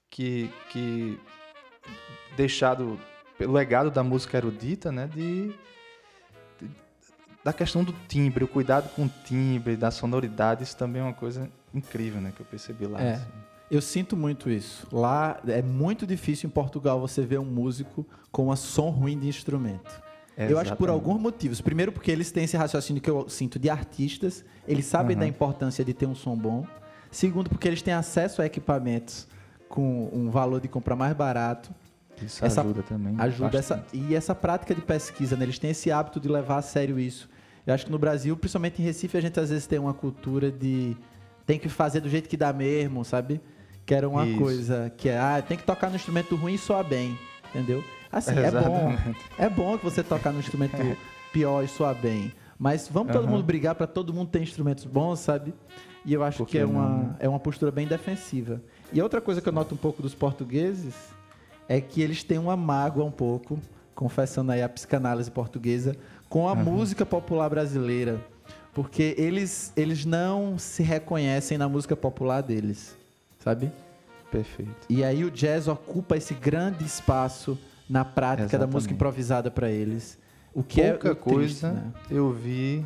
que, 0.09 0.49
que 0.69 1.19
deixado 2.37 2.99
pelo 3.37 3.53
legado 3.53 3.91
da 3.91 4.01
música 4.03 4.37
erudita, 4.37 4.91
né, 4.91 5.07
de, 5.13 5.49
de- 6.59 6.71
da 7.43 7.51
questão 7.51 7.83
do 7.83 7.93
timbre, 8.07 8.43
o 8.45 8.47
cuidado 8.47 8.89
com 8.95 9.05
o 9.05 9.09
timbre, 9.25 9.75
da 9.75 9.91
sonoridade, 9.91 10.63
isso 10.63 10.77
também 10.77 11.01
é 11.01 11.05
uma 11.05 11.13
coisa 11.13 11.49
incrível, 11.73 12.21
né, 12.21 12.31
que 12.33 12.41
eu 12.41 12.45
percebi 12.45 12.85
lá. 12.87 13.01
É. 13.01 13.13
assim. 13.15 13.25
Eu 13.69 13.81
sinto 13.81 14.15
muito 14.15 14.49
isso. 14.49 14.87
Lá 14.91 15.39
é 15.47 15.61
muito 15.61 16.05
difícil 16.05 16.47
em 16.47 16.51
Portugal 16.51 16.99
você 16.99 17.21
ver 17.23 17.39
um 17.39 17.45
músico 17.45 18.05
com 18.31 18.49
um 18.49 18.55
som 18.55 18.89
ruim 18.89 19.17
de 19.17 19.27
instrumento. 19.27 20.03
Eu 20.37 20.59
acho 20.59 20.71
que 20.73 20.77
por 20.77 20.89
alguns 20.89 21.19
motivos. 21.19 21.61
Primeiro, 21.61 21.91
porque 21.93 22.11
eles 22.11 22.29
têm 22.31 22.43
esse 22.43 22.57
raciocínio 22.57 23.01
que 23.01 23.09
eu 23.09 23.27
sinto 23.29 23.57
de 23.57 23.69
artistas, 23.69 24.43
eles 24.67 24.85
sabem 24.85 25.15
Uhum. 25.15 25.21
da 25.21 25.27
importância 25.27 25.83
de 25.83 25.93
ter 25.93 26.05
um 26.05 26.13
som 26.13 26.35
bom. 26.37 26.65
Segundo, 27.09 27.49
porque 27.49 27.67
eles 27.67 27.81
têm 27.81 27.93
acesso 27.93 28.41
a 28.41 28.45
equipamentos 28.45 29.27
com 29.69 30.09
um 30.11 30.29
valor 30.29 30.59
de 30.59 30.67
compra 30.67 30.93
mais 30.95 31.13
barato. 31.15 31.73
Isso 32.21 32.43
essa- 32.45 32.61
ajuda 32.61 32.83
também. 32.83 33.15
Ajuda 33.17 33.57
essa, 33.57 33.85
e 33.93 34.13
essa 34.13 34.35
prática 34.35 34.75
de 34.75 34.81
pesquisa, 34.81 35.35
né? 35.37 35.43
eles 35.45 35.57
têm 35.57 35.71
esse 35.71 35.89
hábito 35.89 36.19
de 36.19 36.27
levar 36.27 36.57
a 36.57 36.61
sério 36.61 36.99
isso. 36.99 37.29
Eu 37.65 37.73
acho 37.73 37.85
que 37.85 37.91
no 37.91 37.97
Brasil, 37.97 38.35
principalmente 38.37 38.81
em 38.81 38.85
Recife, 38.85 39.17
a 39.17 39.21
gente 39.21 39.39
às 39.39 39.49
vezes 39.49 39.65
tem 39.65 39.79
uma 39.79 39.93
cultura 39.93 40.51
de 40.51 40.95
tem 41.45 41.57
que 41.59 41.69
fazer 41.69 41.99
do 42.01 42.09
jeito 42.09 42.27
que 42.27 42.35
dá 42.35 42.51
mesmo, 42.51 43.05
sabe? 43.05 43.39
Que 43.85 43.93
era 43.93 44.09
uma 44.09 44.25
Isso. 44.25 44.37
coisa 44.37 44.91
que 44.97 45.09
é, 45.09 45.17
ah, 45.17 45.41
tem 45.41 45.57
que 45.57 45.63
tocar 45.63 45.89
no 45.89 45.95
instrumento 45.95 46.35
ruim 46.35 46.55
e 46.55 46.57
soar 46.57 46.83
bem, 46.83 47.17
entendeu? 47.49 47.83
Assim, 48.11 48.31
é 48.31 48.49
bom. 48.51 48.57
Exatamente. 48.57 49.17
É 49.37 49.49
bom 49.49 49.77
que 49.77 49.83
você 49.83 50.01
tocar 50.01 50.31
no 50.31 50.39
instrumento 50.39 50.77
pior 51.31 51.63
e 51.63 51.67
soar 51.67 51.93
bem. 51.95 52.31
Mas 52.57 52.87
vamos 52.87 53.11
todo 53.11 53.23
Aham. 53.23 53.31
mundo 53.33 53.43
brigar 53.43 53.75
para 53.75 53.85
todo 53.85 54.13
mundo 54.13 54.29
ter 54.29 54.41
instrumentos 54.41 54.85
bons, 54.85 55.19
sabe? 55.19 55.53
E 56.05 56.13
eu 56.13 56.23
acho 56.23 56.37
Por 56.39 56.47
que 56.47 56.57
é 56.57 56.65
uma, 56.65 57.15
é 57.19 57.27
uma 57.27 57.39
postura 57.39 57.71
bem 57.71 57.85
defensiva. 57.87 58.61
E 58.93 59.01
outra 59.01 59.19
coisa 59.19 59.41
que 59.41 59.49
eu 59.49 59.53
noto 59.53 59.75
um 59.75 59.77
pouco 59.77 60.01
dos 60.01 60.15
portugueses 60.15 60.95
é 61.67 61.81
que 61.81 62.01
eles 62.01 62.23
têm 62.23 62.37
uma 62.37 62.55
mágoa 62.55 63.03
um 63.03 63.11
pouco, 63.11 63.59
confessando 63.93 64.51
aí 64.51 64.63
a 64.63 64.69
psicanálise 64.69 65.29
portuguesa, 65.29 65.95
com 66.29 66.47
a 66.47 66.53
Aham. 66.53 66.63
música 66.63 67.05
popular 67.05 67.49
brasileira. 67.49 68.19
Porque 68.73 69.15
eles, 69.17 69.73
eles 69.75 70.05
não 70.05 70.57
se 70.57 70.83
reconhecem 70.83 71.57
na 71.57 71.67
música 71.67 71.95
popular 71.95 72.41
deles, 72.41 72.95
sabe? 73.45 73.71
Perfeito. 74.31 74.87
E 74.89 75.03
aí 75.03 75.23
o 75.23 75.29
jazz 75.29 75.67
ocupa 75.67 76.17
esse 76.17 76.33
grande 76.33 76.83
espaço 76.83 77.57
na 77.87 78.03
prática 78.03 78.41
da 78.41 78.45
Exatamente. 78.45 78.73
música 78.73 78.93
improvisada 78.95 79.51
para 79.51 79.69
eles. 79.69 80.17
O 80.51 80.63
que 80.63 80.81
Pouca 80.81 81.09
é 81.09 81.11
o 81.11 81.15
triste, 81.15 81.33
coisa 81.35 81.71
né? 81.71 81.91
eu 82.09 82.31
vi 82.31 82.83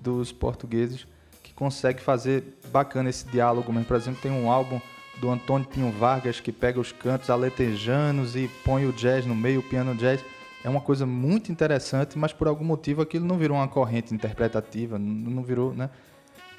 dos 0.00 0.32
portugueses 0.32 1.06
que 1.42 1.52
consegue 1.52 2.00
fazer 2.00 2.58
bacana 2.72 3.10
esse 3.10 3.26
diálogo 3.26 3.70
mesmo. 3.70 3.86
Por 3.86 3.96
exemplo, 3.96 4.20
tem 4.22 4.32
um 4.32 4.50
álbum 4.50 4.80
do 5.20 5.30
Antônio 5.30 5.66
Pinho 5.68 5.92
Vargas 5.92 6.40
que 6.40 6.50
pega 6.50 6.80
os 6.80 6.90
cantos 6.92 7.28
aletejanos 7.28 8.34
e 8.34 8.48
põe 8.64 8.86
o 8.86 8.92
jazz 8.92 9.26
no 9.26 9.34
meio, 9.34 9.60
o 9.60 9.62
piano 9.62 9.94
jazz. 9.94 10.24
É 10.64 10.70
uma 10.70 10.80
coisa 10.80 11.04
muito 11.04 11.52
interessante, 11.52 12.18
mas 12.18 12.32
por 12.32 12.48
algum 12.48 12.64
motivo 12.64 13.02
aquilo 13.02 13.26
não 13.26 13.36
virou 13.36 13.58
uma 13.58 13.68
corrente 13.68 14.14
interpretativa, 14.14 14.98
não 14.98 15.42
virou, 15.42 15.74
né? 15.74 15.90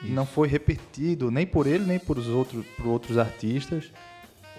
Não 0.04 0.25
foi 0.25 0.48
repetido 0.48 1.32
nem 1.32 1.46
por 1.46 1.66
ele, 1.68 1.86
nem 1.86 2.00
por 2.00 2.18
os 2.18 2.27
outros, 2.27 2.66
por 2.77 2.88
outros 2.88 3.18
artistas. 3.18 3.92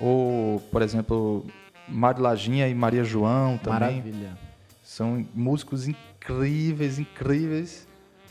Ou, 0.01 0.61
por 0.73 0.83
exemplo, 0.83 1.47
Mário 1.89 2.23
Laginha 2.23 2.69
e 2.69 2.75
Maria 2.75 3.05
João 3.05 3.57
também. 3.59 3.97
Maravilha. 3.97 4.39
São 4.85 5.25
músicos 5.35 5.87
incríveis, 5.87 6.99
incríveis, 6.99 7.87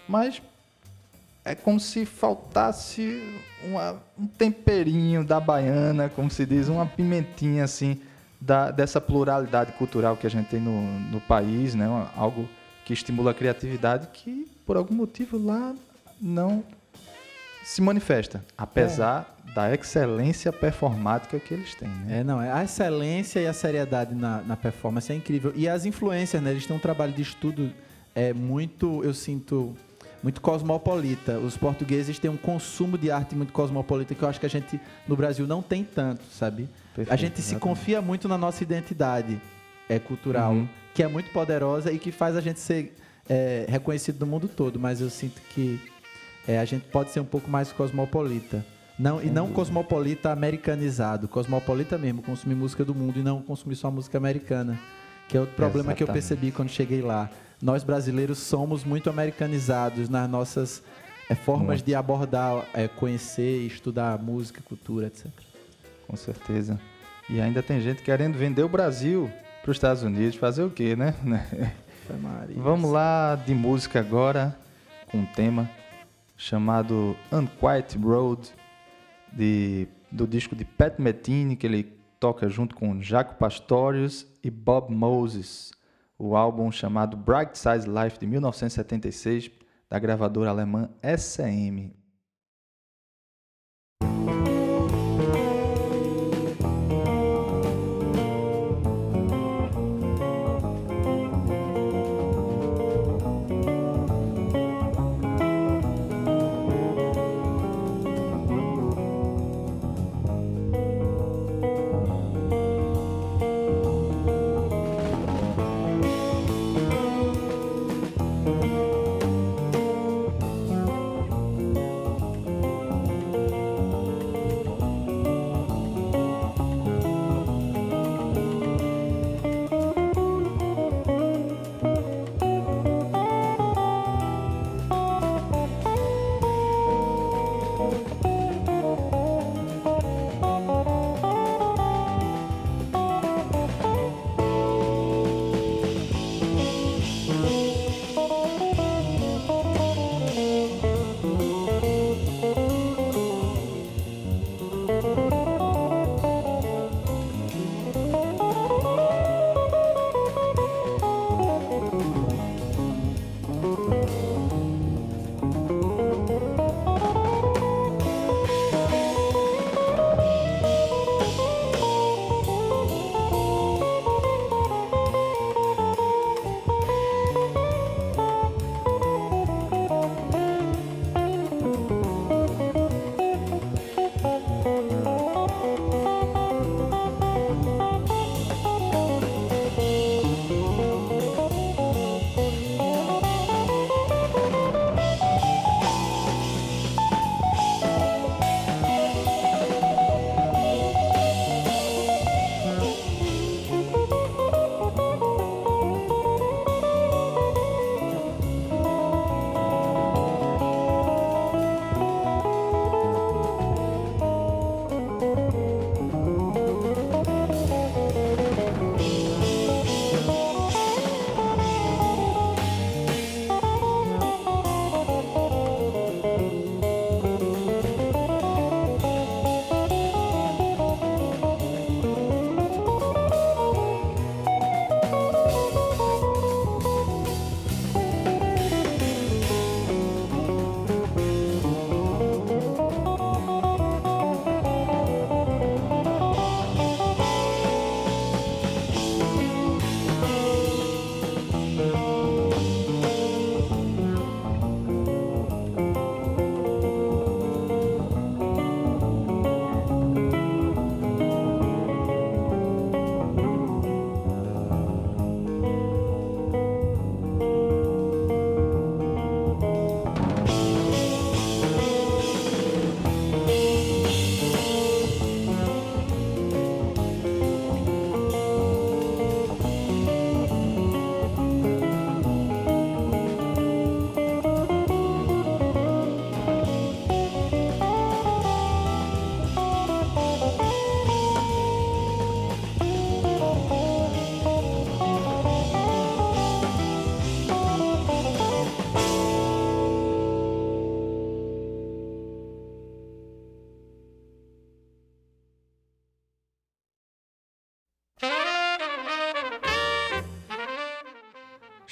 mas 0.08 0.42
é 1.46 1.56
como 1.56 1.80
se 1.80 2.06
faltasse 2.06 3.22
uma- 3.64 4.02
um 4.20 4.28
temperinho 4.28 5.24
da 5.24 5.40
baiana, 5.40 6.10
como 6.10 6.30
se 6.30 6.46
diz, 6.46 6.68
uma 6.68 6.86
pimentinha 6.86 7.64
assim 7.64 8.02
da, 8.40 8.70
dessa 8.70 9.00
pluralidade 9.00 9.72
cultural 9.74 10.18
que 10.18 10.28
a 10.28 10.30
gente 10.30 10.48
tem 10.48 10.60
no, 10.60 10.82
no 11.10 11.22
país, 11.22 11.74
né? 11.74 11.86
Algo 12.16 12.48
que 12.86 12.94
estimula 12.94 13.32
a 13.32 13.34
criatividade 13.34 14.08
que 14.14 14.48
por 14.66 14.78
algum 14.78 14.94
motivo 14.96 15.38
lá 15.38 15.74
não 16.22 16.64
se 17.68 17.82
manifesta, 17.82 18.46
apesar 18.58 19.38
da 19.54 19.74
excelência 19.74 20.54
performática 20.54 21.38
que 21.38 21.54
eles 21.54 21.76
têm. 21.76 21.90
Né? 21.90 22.20
É, 22.20 22.24
não, 22.24 22.42
é 22.42 22.50
a 22.50 22.64
excelência 22.64 23.42
e 23.42 23.46
a 23.46 23.52
seriedade 23.52 24.16
na, 24.16 24.42
na 24.42 24.56
performance 24.56 25.12
é 25.12 25.16
incrível. 25.16 25.52
E 25.54 25.68
as 25.68 25.86
influências, 25.86 26.42
né? 26.42 26.52
Eles 26.52 26.66
têm 26.66 26.74
um 26.74 26.80
trabalho 26.80 27.12
de 27.12 27.22
estudo 27.22 27.70
é 28.16 28.32
muito, 28.32 29.04
eu 29.04 29.14
sinto, 29.14 29.76
muito 30.24 30.40
cosmopolita. 30.40 31.40
Os 31.40 31.58
portugueses 31.58 32.18
têm 32.18 32.32
um 32.32 32.38
consumo 32.38 32.98
de 32.98 33.12
arte 33.12 33.36
muito 33.36 33.52
cosmopolita 33.52 34.16
que 34.16 34.24
eu 34.24 34.30
acho 34.30 34.40
que 34.40 34.46
a 34.46 34.50
gente 34.50 34.80
no 35.06 35.18
Brasil 35.18 35.46
não 35.46 35.62
tem 35.62 35.84
tanto, 35.84 36.24
sabe? 36.32 36.70
Perfeito, 36.96 37.12
a 37.12 37.18
gente 37.18 37.36
se 37.36 37.54
exatamente. 37.54 37.64
confia 37.64 38.02
muito 38.02 38.30
na 38.30 38.38
nossa 38.38 38.64
identidade 38.64 39.42
é, 39.90 40.00
cultural, 40.00 40.54
Uhum. 40.54 40.70
que 40.94 41.04
é 41.04 41.08
muito 41.10 41.30
poderosa 41.32 41.92
e 41.92 42.00
que 42.00 42.14
faz 42.14 42.38
a 42.38 42.42
gente 42.42 42.62
ser 42.62 42.96
é, 43.28 43.66
reconhecido 43.68 44.22
no 44.22 44.26
mundo 44.26 44.48
todo. 44.48 44.80
Mas 44.80 45.02
eu 45.02 45.10
sinto 45.10 45.42
que 45.54 45.82
é, 46.48 46.60
a 46.60 46.66
gente 46.66 46.86
pode 46.88 47.12
ser 47.12 47.20
um 47.20 47.26
pouco 47.26 47.50
mais 47.50 47.72
cosmopolita. 47.72 48.66
Não, 48.98 49.22
e 49.22 49.30
não 49.30 49.52
cosmopolita 49.52 50.32
americanizado, 50.32 51.28
cosmopolita 51.28 51.98
mesmo, 52.00 52.24
consumir 52.24 52.56
música 52.56 52.84
do 52.84 52.96
mundo 52.96 53.20
e 53.20 53.24
não 53.24 53.42
consumir 53.44 53.76
só 53.76 53.92
música 53.92 54.18
americana. 54.18 54.80
Que 55.28 55.38
é 55.38 55.40
outro 55.40 55.56
problema 55.56 55.94
que 55.94 56.02
eu 56.02 56.06
Exatamente. 56.06 56.28
percebi 56.28 56.52
quando 56.52 56.70
cheguei 56.70 57.02
lá. 57.02 57.30
Nós 57.62 57.84
brasileiros 57.84 58.40
somos 58.40 58.84
muito 58.84 59.10
americanizados 59.10 60.10
nas 60.10 60.28
nossas 60.30 60.82
é, 61.30 61.36
formas 61.36 61.68
Muito. 61.68 61.86
de 61.86 61.96
abordar, 61.96 62.66
é, 62.74 62.88
conhecer, 62.88 63.66
estudar 63.68 64.18
música, 64.18 64.62
cultura, 64.62 65.08
etc. 65.08 65.28
Com 66.08 66.16
certeza. 66.16 66.80
E 67.30 67.42
ainda 67.42 67.62
tem 67.62 67.82
gente 67.82 68.02
querendo 68.02 68.38
vender 68.38 68.64
o 68.64 68.70
Brasil 68.70 69.30
para 69.62 69.72
os 69.72 69.78
Estados 69.78 70.04
Unidos. 70.04 70.38
Fazer 70.38 70.64
o 70.64 70.70
quê, 70.70 70.96
né? 70.96 71.14
Vamos 72.56 72.90
lá 72.90 73.36
de 73.36 73.54
música 73.54 74.00
agora, 74.00 74.58
com 75.12 75.18
um 75.18 75.26
tema 75.26 75.70
chamado 76.38 77.18
Unquiet 77.32 77.98
Road, 78.00 78.54
de, 79.34 79.88
do 80.12 80.28
disco 80.28 80.56
de 80.56 80.64
Pat 80.64 81.00
Metheny, 81.00 81.56
que 81.56 81.66
ele 81.66 81.84
toca 82.20 82.48
junto 82.48 82.76
com 82.76 83.02
Jaco 83.02 83.36
Pastorius 83.36 84.26
e 84.44 84.50
Bob 84.50 84.94
Moses. 84.94 85.72
O 86.18 86.36
álbum 86.36 86.72
chamado 86.72 87.18
Bright 87.18 87.58
Size 87.58 87.88
Life, 87.88 88.20
de 88.20 88.28
1976, 88.28 89.52
da 89.90 90.00
gravadora 90.00 90.50
alemã 90.50 90.90
SM. 91.02 91.97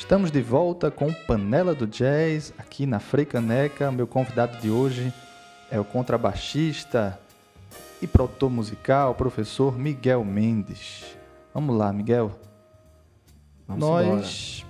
Estamos 0.06 0.30
de 0.30 0.40
volta 0.40 0.92
com 0.92 1.12
Panela 1.12 1.74
do 1.74 1.88
Jazz 1.88 2.54
aqui 2.60 2.86
na 2.86 3.00
Freicaneca. 3.00 3.92
Meu 3.92 4.06
convidado 4.06 4.56
de 4.60 4.70
hoje 4.70 5.12
é 5.72 5.80
o 5.80 5.84
contrabaixista 5.84 7.20
e 8.00 8.06
produtor 8.06 8.52
musical, 8.52 9.16
professor 9.16 9.76
Miguel 9.76 10.24
Mendes. 10.24 11.18
Vamos 11.52 11.76
lá, 11.76 11.92
Miguel. 11.92 12.32
Vamos 13.68 13.82
Nós 13.84 14.66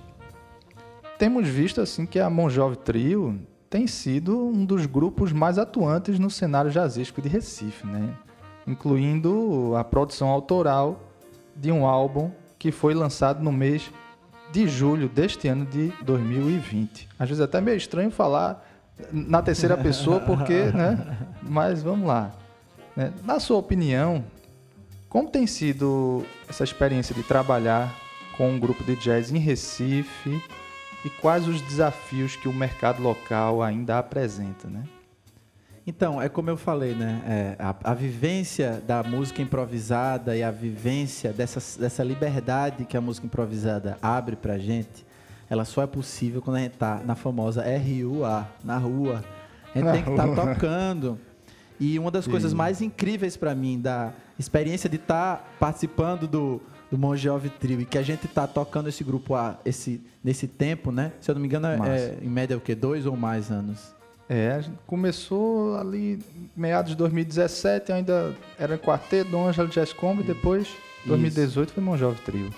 temos 1.18 1.46
visto 1.46 1.82
assim 1.82 2.06
que 2.06 2.18
a 2.18 2.30
Monjove 2.30 2.78
Trio 2.78 3.38
tem 3.68 3.86
sido 3.86 4.42
um 4.42 4.64
dos 4.64 4.86
grupos 4.86 5.32
mais 5.32 5.58
atuantes 5.58 6.18
no 6.18 6.30
cenário 6.30 6.70
jazzístico 6.70 7.20
de 7.20 7.28
Recife, 7.28 7.86
né? 7.86 8.16
Incluindo 8.66 9.76
a 9.76 9.84
produção 9.84 10.28
autoral 10.28 10.98
de 11.54 11.70
um 11.70 11.86
álbum 11.86 12.30
que 12.58 12.72
foi 12.72 12.94
lançado 12.94 13.44
no 13.44 13.52
mês 13.52 13.92
de 14.52 14.68
julho 14.68 15.08
deste 15.08 15.48
ano 15.48 15.66
de 15.66 15.92
2020. 16.02 17.08
Às 17.18 17.28
vezes 17.28 17.40
é 17.40 17.44
até 17.44 17.60
meio 17.60 17.76
estranho 17.76 18.10
falar 18.10 18.66
na 19.12 19.42
terceira 19.42 19.76
pessoa, 19.76 20.20
porque, 20.20 20.64
né? 20.72 21.18
Mas 21.42 21.82
vamos 21.82 22.06
lá. 22.06 22.32
Né? 22.96 23.12
Na 23.24 23.38
sua 23.38 23.58
opinião, 23.58 24.24
como 25.08 25.28
tem 25.28 25.46
sido 25.46 26.24
essa 26.48 26.64
experiência 26.64 27.14
de 27.14 27.22
trabalhar 27.22 27.94
com 28.36 28.50
um 28.50 28.58
grupo 28.58 28.84
de 28.84 28.96
jazz 28.96 29.30
em 29.30 29.38
Recife 29.38 30.42
e 31.04 31.10
quais 31.10 31.46
os 31.46 31.60
desafios 31.62 32.36
que 32.36 32.48
o 32.48 32.52
mercado 32.52 33.02
local 33.02 33.62
ainda 33.62 33.98
apresenta, 33.98 34.68
né? 34.68 34.82
Então, 35.86 36.20
é 36.20 36.28
como 36.28 36.50
eu 36.50 36.56
falei, 36.56 36.94
né? 36.94 37.22
É, 37.28 37.62
a, 37.62 37.74
a, 37.84 37.94
vivência 37.94 38.82
da 38.84 39.04
música 39.04 39.40
improvisada 39.40 40.36
e 40.36 40.42
a 40.42 40.50
vivência 40.50 41.32
dessa, 41.32 41.78
dessa 41.78 42.02
liberdade 42.02 42.84
que 42.84 42.96
a 42.96 43.00
música 43.00 43.24
improvisada 43.24 43.96
abre 44.02 44.34
pra 44.34 44.58
gente, 44.58 45.06
ela 45.48 45.64
só 45.64 45.82
é 45.82 45.86
possível 45.86 46.42
quando 46.42 46.56
a 46.56 46.60
gente 46.60 46.76
tá 46.76 47.00
na 47.04 47.14
famosa 47.14 47.62
RUA, 47.62 48.48
na 48.64 48.78
rua. 48.78 49.24
A 49.72 49.78
gente 49.78 49.84
na 49.84 49.92
tem 49.92 50.02
que 50.02 50.10
estar 50.10 50.26
tá 50.26 50.54
tocando. 50.54 51.20
E 51.78 51.96
uma 52.00 52.10
das 52.10 52.24
Sim. 52.24 52.32
coisas 52.32 52.52
mais 52.52 52.82
incríveis 52.82 53.36
para 53.36 53.54
mim 53.54 53.80
da 53.80 54.12
experiência 54.36 54.90
de 54.90 54.96
estar 54.96 55.36
tá 55.36 55.44
participando 55.60 56.26
do, 56.26 56.60
do 56.90 56.98
Mon 56.98 57.14
Jovi 57.14 57.48
Trio 57.48 57.80
e 57.80 57.84
que 57.84 57.96
a 57.96 58.02
gente 58.02 58.26
está 58.26 58.44
tocando 58.48 58.88
esse 58.88 59.04
grupo 59.04 59.36
A 59.36 59.56
esse, 59.64 60.02
nesse 60.24 60.48
tempo, 60.48 60.90
né? 60.90 61.12
Se 61.20 61.30
eu 61.30 61.34
não 61.36 61.40
me 61.40 61.46
engano, 61.46 61.68
é, 61.68 61.96
é 61.96 62.18
em 62.20 62.28
média 62.28 62.56
o 62.56 62.60
quê? 62.60 62.74
Dois 62.74 63.06
ou 63.06 63.16
mais 63.16 63.52
anos? 63.52 63.94
É, 64.28 64.60
começou 64.86 65.76
ali 65.76 66.18
meados 66.56 66.90
de 66.90 66.96
2017, 66.96 67.92
ainda 67.92 68.34
era 68.58 68.76
quarteto 68.76 69.30
do 69.30 69.38
Angelo 69.38 69.68
Jazz 69.68 69.92
Combo, 69.92 70.20
e 70.20 70.24
depois, 70.24 70.68
2018, 71.04 71.72
foi 71.72 71.82
Mon 71.82 71.96
Jovem 71.96 72.18
Trio. 72.24 72.50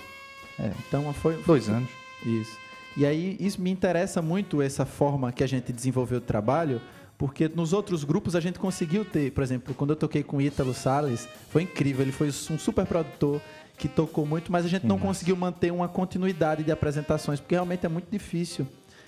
É. 0.57 0.71
Então 0.87 1.13
foi... 1.13 1.41
Dois 1.43 1.65
foi, 1.65 1.75
anos. 1.75 1.89
Isso. 2.25 2.57
E 2.97 3.05
aí, 3.05 3.37
isso 3.39 3.61
me 3.61 3.69
interessa 3.69 4.19
muito, 4.21 4.61
essa 4.63 4.83
forma 4.83 5.31
que 5.31 5.43
a 5.43 5.47
gente 5.47 5.71
desenvolveu 5.71 6.17
o 6.17 6.21
trabalho, 6.21 6.81
porque 7.19 7.47
nos 7.47 7.71
outros 7.71 8.03
grupos 8.03 8.35
a 8.35 8.39
gente 8.39 8.57
conseguiu 8.57 9.05
ter, 9.05 9.31
por 9.31 9.43
exemplo, 9.43 9.75
quando 9.75 9.91
eu 9.91 9.95
toquei 9.95 10.23
com 10.23 10.37
o 10.37 10.41
Ítalo 10.41 10.73
Salles, 10.73 11.29
foi 11.51 11.63
incrível, 11.63 12.01
ele 12.01 12.11
foi 12.11 12.29
um 12.29 12.57
super 12.57 12.85
produtor 12.85 13.39
que 13.77 13.87
tocou 13.87 14.25
muito, 14.25 14.51
mas 14.51 14.65
a 14.65 14.67
gente 14.67 14.87
não 14.87 14.97
conseguiu 14.97 15.35
manter 15.35 15.71
uma 15.71 15.87
continuidade 15.87 16.63
de 16.63 16.71
apresentações, 16.71 17.39
porque 17.39 17.55
realmente 17.55 17.85
é 17.85 17.89
muito 17.89 18.09
difícil 18.11 18.67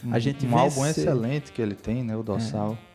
a 0.09 0.19
gente 0.19 0.45
um 0.45 0.57
álbum 0.57 0.85
excelente 0.85 1.51
que 1.51 1.61
ele 1.61 1.75
tem, 1.75 2.03
né? 2.03 2.15
O 2.15 2.23
Dossal. 2.23 2.77
É. 2.87 2.91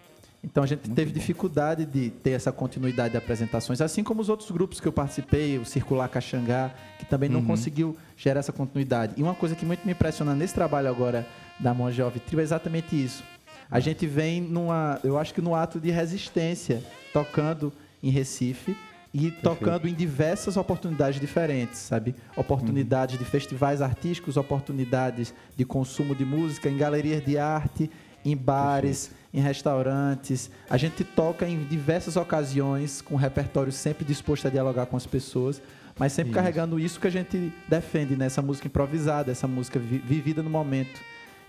Então 0.46 0.62
a 0.62 0.66
gente 0.66 0.86
Muito 0.86 0.94
teve 0.94 1.10
bom. 1.10 1.18
dificuldade 1.18 1.84
de 1.84 2.10
ter 2.10 2.30
essa 2.30 2.52
continuidade 2.52 3.10
de 3.10 3.16
apresentações, 3.16 3.80
assim 3.80 4.04
como 4.04 4.20
os 4.20 4.28
outros 4.28 4.50
grupos 4.50 4.80
que 4.80 4.86
eu 4.86 4.92
participei, 4.92 5.58
o 5.58 5.64
Circular 5.64 6.08
Caxangá, 6.08 6.72
que 6.98 7.04
também 7.04 7.28
não 7.28 7.40
uhum. 7.40 7.46
conseguiu 7.46 7.96
gerar 8.16 8.40
essa 8.40 8.52
continuidade. 8.52 9.14
E 9.16 9.22
uma 9.22 9.34
coisa 9.34 9.56
que 9.56 9.66
muito 9.66 9.84
me 9.84 9.92
impressiona 9.92 10.34
nesse 10.34 10.54
trabalho 10.54 10.88
agora 10.88 11.26
da 11.58 11.74
Mon 11.74 11.90
Jovem 11.90 12.22
Trio 12.24 12.38
é 12.38 12.42
exatamente 12.44 12.94
isso. 12.94 13.24
A 13.68 13.80
gente 13.80 14.06
vem 14.06 14.40
numa, 14.40 15.00
eu 15.02 15.18
acho 15.18 15.34
que 15.34 15.40
no 15.40 15.54
ato 15.54 15.80
de 15.80 15.90
resistência, 15.90 16.80
tocando 17.12 17.72
em 18.00 18.10
Recife, 18.10 18.76
e 19.16 19.30
Perfeito. 19.30 19.40
tocando 19.40 19.88
em 19.88 19.94
diversas 19.94 20.58
oportunidades 20.58 21.18
diferentes, 21.18 21.78
sabe? 21.78 22.14
Oportunidades 22.36 23.14
uhum. 23.14 23.24
de 23.24 23.30
festivais 23.30 23.80
artísticos, 23.80 24.36
oportunidades 24.36 25.32
de 25.56 25.64
consumo 25.64 26.14
de 26.14 26.22
música, 26.22 26.68
em 26.68 26.76
galerias 26.76 27.24
de 27.24 27.38
arte, 27.38 27.90
em 28.22 28.36
bares, 28.36 29.06
Perfeito. 29.06 29.26
em 29.32 29.40
restaurantes. 29.40 30.50
A 30.68 30.76
gente 30.76 31.02
toca 31.02 31.48
em 31.48 31.64
diversas 31.64 32.16
ocasiões 32.16 33.00
com 33.00 33.14
um 33.14 33.16
repertório 33.16 33.72
sempre 33.72 34.04
disposto 34.04 34.48
a 34.48 34.50
dialogar 34.50 34.84
com 34.84 34.98
as 34.98 35.06
pessoas, 35.06 35.62
mas 35.98 36.12
sempre 36.12 36.32
isso. 36.32 36.38
carregando 36.38 36.78
isso 36.78 37.00
que 37.00 37.06
a 37.06 37.10
gente 37.10 37.50
defende 37.66 38.16
nessa 38.16 38.42
música 38.42 38.66
improvisada, 38.66 39.32
essa 39.32 39.48
música 39.48 39.78
vi 39.78 39.96
vivida 39.96 40.42
no 40.42 40.50
momento. 40.50 41.00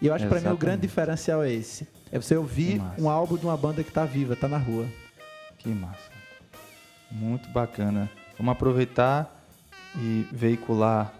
E 0.01 0.07
eu 0.07 0.13
acho 0.13 0.23
que 0.23 0.29
para 0.29 0.39
mim 0.39 0.55
o 0.55 0.57
grande 0.57 0.83
diferencial 0.83 1.43
é 1.43 1.51
esse. 1.51 1.85
É 2.13 2.17
você 2.17 2.37
ouvir 2.37 2.81
um 2.97 3.09
álbum 3.09 3.35
de 3.35 3.45
uma 3.45 3.57
banda 3.57 3.83
que 3.83 3.89
está 3.89 4.05
viva, 4.05 4.35
está 4.35 4.47
na 4.47 4.57
rua. 4.57 4.85
Que 5.57 5.67
massa. 5.67 6.16
Muito 7.11 7.49
bacana. 7.49 8.09
Vamos 8.37 8.51
aproveitar 8.51 9.33
e 9.95 10.27
veicular 10.31 11.13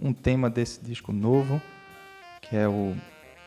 um 0.00 0.12
tema 0.12 0.48
desse 0.48 0.82
disco 0.82 1.12
novo, 1.12 1.60
que 2.40 2.56
é 2.56 2.68
o 2.68 2.96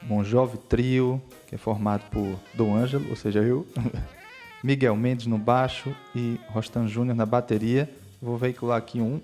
Bon 0.01 0.23
Jovi 0.23 0.57
Trio, 0.57 1.21
que 1.47 1.55
é 1.55 1.57
formado 1.57 2.03
por 2.09 2.39
Dom 2.53 2.75
Ângelo, 2.75 3.09
ou 3.09 3.15
seja, 3.15 3.39
eu, 3.39 3.65
Miguel 4.63 4.95
Mendes 4.95 5.25
no 5.25 5.37
baixo 5.37 5.95
e 6.15 6.39
Rostan 6.49 6.87
Júnior 6.87 7.15
na 7.15 7.25
bateria. 7.25 7.89
Vou 8.21 8.37
veicular 8.37 8.77
aqui 8.77 9.01
um 9.01 9.21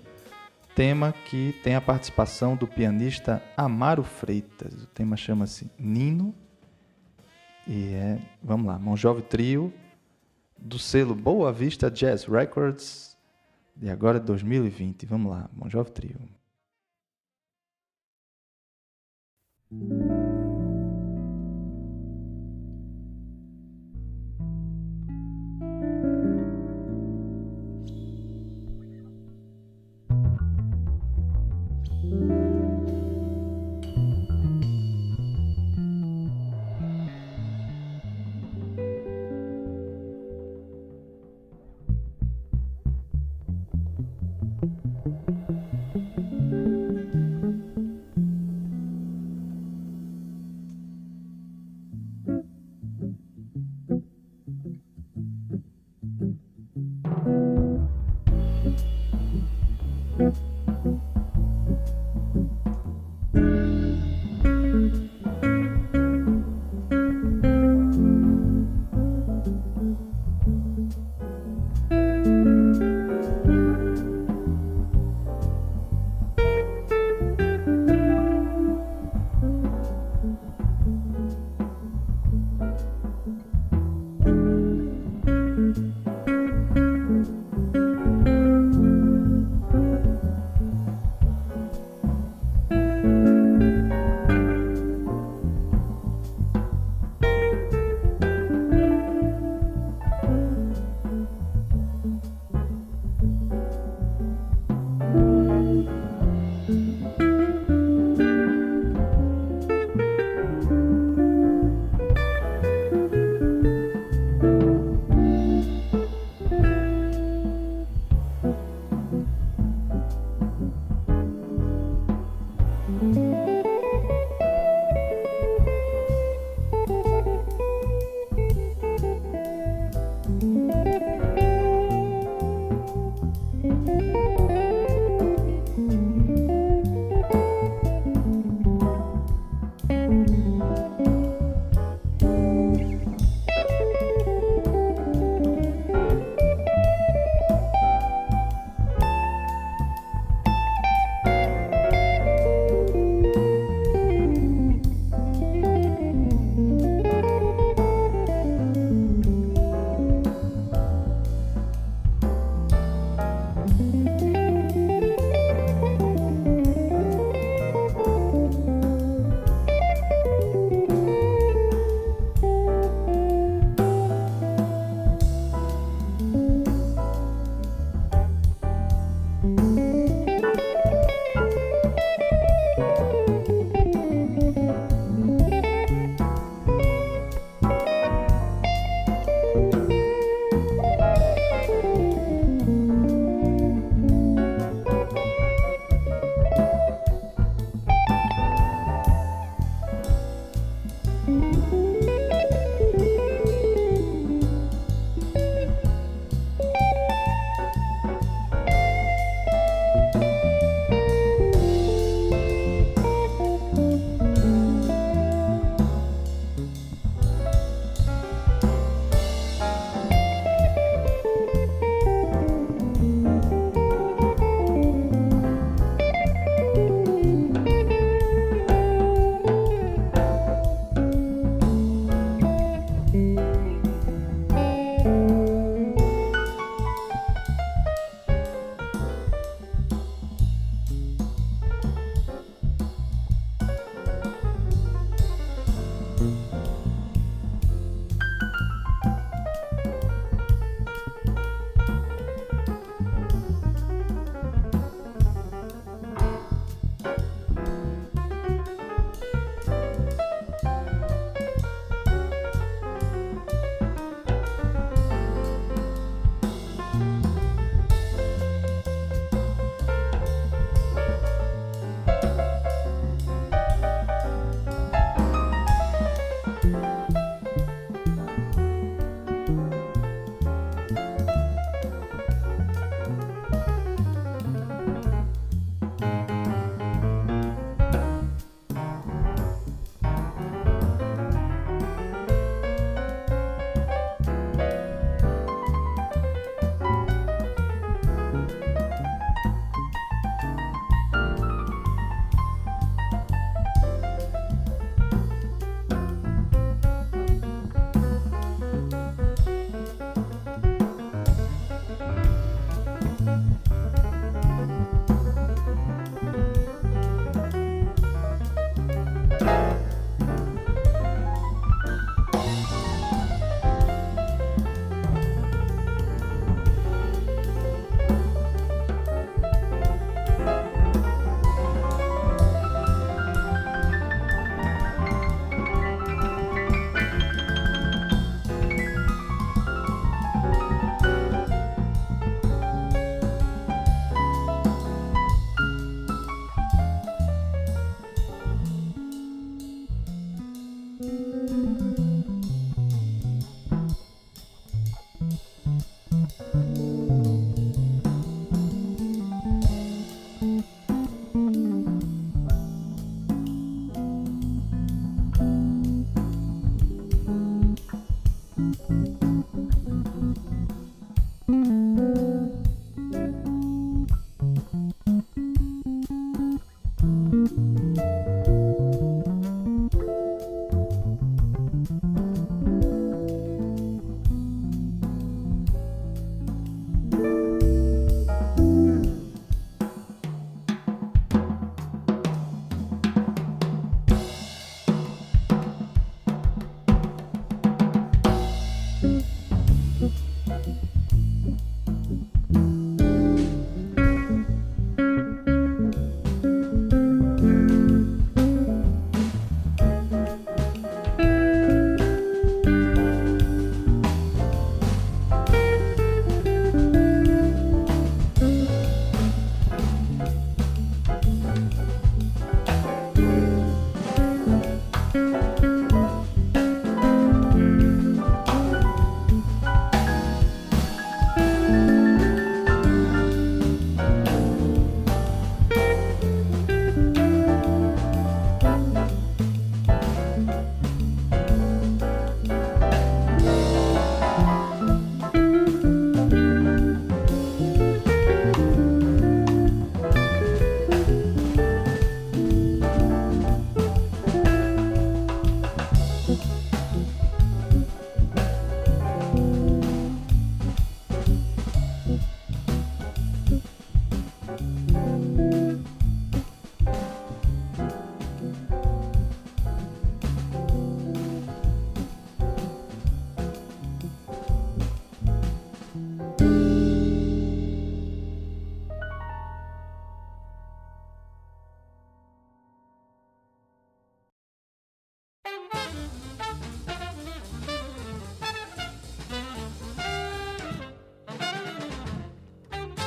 tema 0.74 1.12
que 1.26 1.54
tem 1.62 1.74
a 1.74 1.80
participação 1.80 2.56
do 2.56 2.66
pianista 2.66 3.42
Amaro 3.56 4.02
Freitas. 4.02 4.82
O 4.82 4.86
tema 4.86 5.16
chama-se 5.16 5.70
Nino. 5.78 6.34
E 7.66 7.92
é, 7.94 8.18
vamos 8.42 8.66
lá, 8.66 8.78
Bon 8.78 8.96
Jovi 8.96 9.22
Trio, 9.22 9.72
do 10.60 10.78
selo 10.78 11.14
Boa 11.14 11.52
Vista 11.52 11.90
Jazz 11.90 12.24
Records 12.24 13.16
de 13.74 13.88
agora 13.88 14.20
2020. 14.20 15.06
Vamos 15.06 15.30
lá, 15.32 15.48
Bon 15.52 15.68
Jovi 15.68 15.90
Trio. 15.90 16.18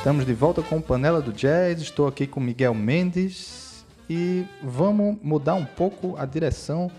Estamos 0.04 0.26
de 0.26 0.34
volta 0.34 0.62
com 0.62 0.76
o 0.76 0.82
Panela 0.82 1.22
do 1.22 1.32
Jazz. 1.32 1.80
Estou 1.80 2.06
aqui 2.06 2.26
com 2.26 2.38
Miguel 2.38 2.74
Mendes 2.74 3.86
e 4.06 4.44
vamos 4.62 5.16
mudar 5.22 5.54
um 5.54 5.64
pouco 5.64 6.14
a 6.18 6.26
direção 6.26 6.90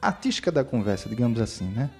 artística 0.00 0.52
da 0.52 0.62
conversa, 0.62 1.08
digamos 1.08 1.40
assim, 1.40 1.64
né? 1.64 1.90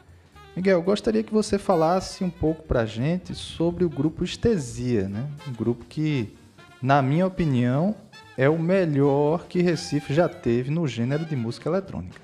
Miguel, 0.54 0.80
gostaria 0.82 1.24
que 1.24 1.34
você 1.34 1.58
falasse 1.58 2.22
um 2.22 2.30
pouco 2.30 2.62
para 2.62 2.82
a 2.82 2.87
gente 2.87 3.34
sobre 3.34 3.84
o 3.84 3.90
grupo 3.90 4.22
Estesia, 4.22 5.08
né? 5.08 5.28
Um 5.48 5.52
grupo 5.52 5.84
que 5.84 6.32
na 6.80 7.02
minha 7.02 7.26
opinião, 7.26 7.92
é 8.37 8.48
o 8.48 8.56
melhor 8.56 9.48
que 9.48 9.61
Recife 9.62 10.14
já 10.14 10.28
teve 10.28 10.70
no 10.70 10.87
gênero 10.87 11.24
de 11.24 11.34
música 11.34 11.68
eletrônica. 11.68 12.20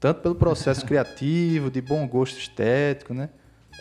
Tanto 0.00 0.20
pelo 0.20 0.34
processo 0.34 0.82
criativo, 0.84 1.70
de 1.70 1.80
bom 1.80 2.08
gosto 2.08 2.40
estético, 2.40 3.14
né? 3.14 3.28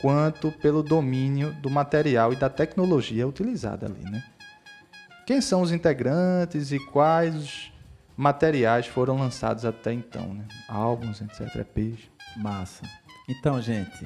Quanto 0.02 0.52
pelo 0.52 0.84
domínio 0.84 1.54
do 1.62 1.70
material 1.70 2.34
e 2.34 2.36
da 2.36 2.50
tecnologia 2.50 3.28
utilizada 3.28 3.86
ali, 3.86 4.04
né? 4.04 4.24
Quem 5.26 5.40
são 5.40 5.62
os 5.62 5.72
integrantes 5.72 6.72
e 6.72 6.80
quais 6.80 7.72
materiais 8.18 8.86
foram 8.86 9.18
lançados 9.18 9.64
até 9.64 9.94
então, 9.94 10.34
né? 10.34 10.46
Álbuns, 10.68 11.22
etc, 11.22 11.56
EPs. 11.56 12.00
Massa. 12.36 12.84
Então, 13.30 13.62
gente, 13.62 14.06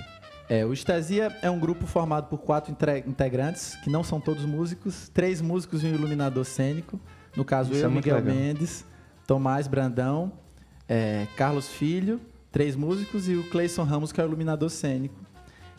é, 0.50 0.66
o 0.66 0.72
Estesia 0.72 1.36
é 1.42 1.50
um 1.50 1.60
grupo 1.60 1.86
formado 1.86 2.28
por 2.28 2.38
quatro 2.40 2.76
integrantes, 3.06 3.76
que 3.78 3.90
não 3.90 4.04
são 4.04 4.20
todos 4.20 4.46
músicos, 4.46 5.10
três 5.10 5.42
músicos 5.42 5.84
e 5.84 5.88
um 5.88 5.94
iluminador 5.94 6.46
cênico. 6.46 7.00
No 7.36 7.44
caso, 7.44 7.72
Isso 7.74 7.84
eu, 7.84 7.90
é 7.90 7.94
Miguel 7.94 8.16
legal. 8.16 8.34
Mendes, 8.34 8.86
Tomás 9.26 9.68
Brandão, 9.68 10.32
é, 10.88 11.28
Carlos 11.36 11.68
Filho, 11.68 12.22
três 12.52 12.76
músicos, 12.76 13.28
e 13.28 13.36
o 13.36 13.44
Cleison 13.50 13.84
Ramos, 13.84 14.12
que 14.12 14.22
é 14.22 14.24
o 14.24 14.28
iluminador 14.28 14.70
cênico. 14.70 15.16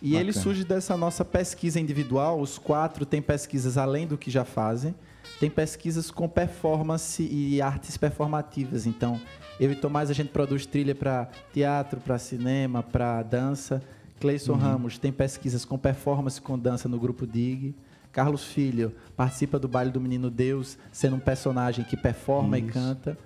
E 0.01 0.11
Bacana. 0.11 0.21
ele 0.21 0.33
surge 0.33 0.65
dessa 0.65 0.97
nossa 0.97 1.25
pesquisa 1.25 1.81
individual. 1.81 2.41
Os 2.41 2.59
quatro 2.59 3.05
têm 3.05 3.21
pesquisas 3.21 3.77
além 3.77 4.07
do 4.07 4.17
que 4.17 4.31
já 4.31 4.45
fazem. 4.45 4.95
Tem 5.41 5.51
pesquisas 5.51 6.11
com 6.11 6.29
performance 6.29 7.23
e 7.23 7.61
artes 7.61 7.97
performativas. 7.97 8.87
Então, 8.87 9.21
eu 9.61 9.71
e 9.71 9.75
Tomás, 9.77 10.11
a 10.11 10.15
gente 10.15 10.31
produz 10.31 10.67
trilha 10.67 10.95
para 10.95 11.29
teatro, 11.53 12.01
para 12.01 12.19
cinema, 12.19 12.83
para 12.83 13.23
dança. 13.23 13.83
Cleison 14.21 14.55
uhum. 14.55 14.59
Ramos 14.59 14.99
tem 14.99 15.13
pesquisas 15.13 15.65
com 15.65 15.79
performance 15.79 16.41
com 16.41 16.59
dança 16.59 16.89
no 16.89 16.99
grupo 16.99 17.27
DIG. 17.27 17.75
Carlos 18.11 18.45
Filho 18.45 18.93
participa 19.17 19.59
do 19.59 19.69
baile 19.69 19.91
do 19.91 20.01
Menino 20.01 20.31
Deus, 20.31 20.79
sendo 20.91 21.17
um 21.17 21.21
personagem 21.21 21.85
que 21.85 21.97
performa 21.97 22.59
Isso. 22.59 22.69
e 22.69 22.73
canta. 22.73 23.19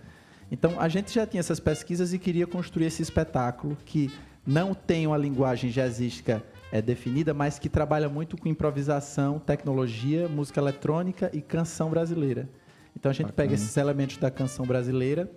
Então, 0.51 0.79
a 0.79 0.89
gente 0.89 1.15
já 1.15 1.27
tinha 1.27 1.41
essas 1.41 1.61
pesquisas 1.61 2.13
e 2.13 2.19
queria 2.19 2.47
construir 2.47 2.87
esse 2.87 3.01
espetáculo 3.01 3.77
que 3.87 4.13
não 4.47 4.75
tem 4.75 5.07
uma 5.07 5.17
linguagem 5.17 5.71
jazzística 5.71 6.43
é, 6.73 6.81
definida, 6.81 7.35
mas 7.35 7.59
que 7.59 7.69
trabalha 7.69 8.09
muito 8.09 8.37
com 8.39 8.49
improvisação, 8.49 9.39
tecnologia, 9.39 10.27
música 10.27 10.59
eletrônica 10.59 11.31
e 11.35 11.43
canção 11.43 11.91
brasileira. 11.91 12.49
Então, 12.97 13.11
a 13.11 13.13
gente 13.13 13.27
Bacana. 13.27 13.37
pega 13.37 13.55
esses 13.55 13.77
elementos 13.77 14.17
da 14.17 14.31
canção 14.31 14.67
brasileira 14.67 15.31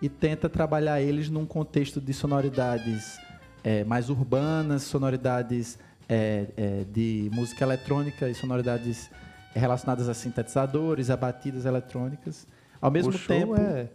e 0.00 0.10
tenta 0.10 0.46
trabalhar 0.46 1.00
eles 1.00 1.30
num 1.30 1.46
contexto 1.46 2.00
de 2.00 2.12
sonoridades 2.12 3.18
é, 3.62 3.82
mais 3.84 4.10
urbanas, 4.10 4.82
sonoridades 4.82 5.78
é, 6.06 6.48
é, 6.54 6.84
de 6.92 7.30
música 7.32 7.64
eletrônica 7.64 8.28
e 8.28 8.34
sonoridades 8.34 9.10
relacionadas 9.54 10.06
a 10.06 10.12
sintetizadores, 10.12 11.08
a 11.08 11.16
batidas 11.16 11.64
eletrônicas. 11.64 12.46
Ao 12.78 12.90
mesmo 12.90 13.18
tempo. 13.18 13.56
É, 13.56 13.88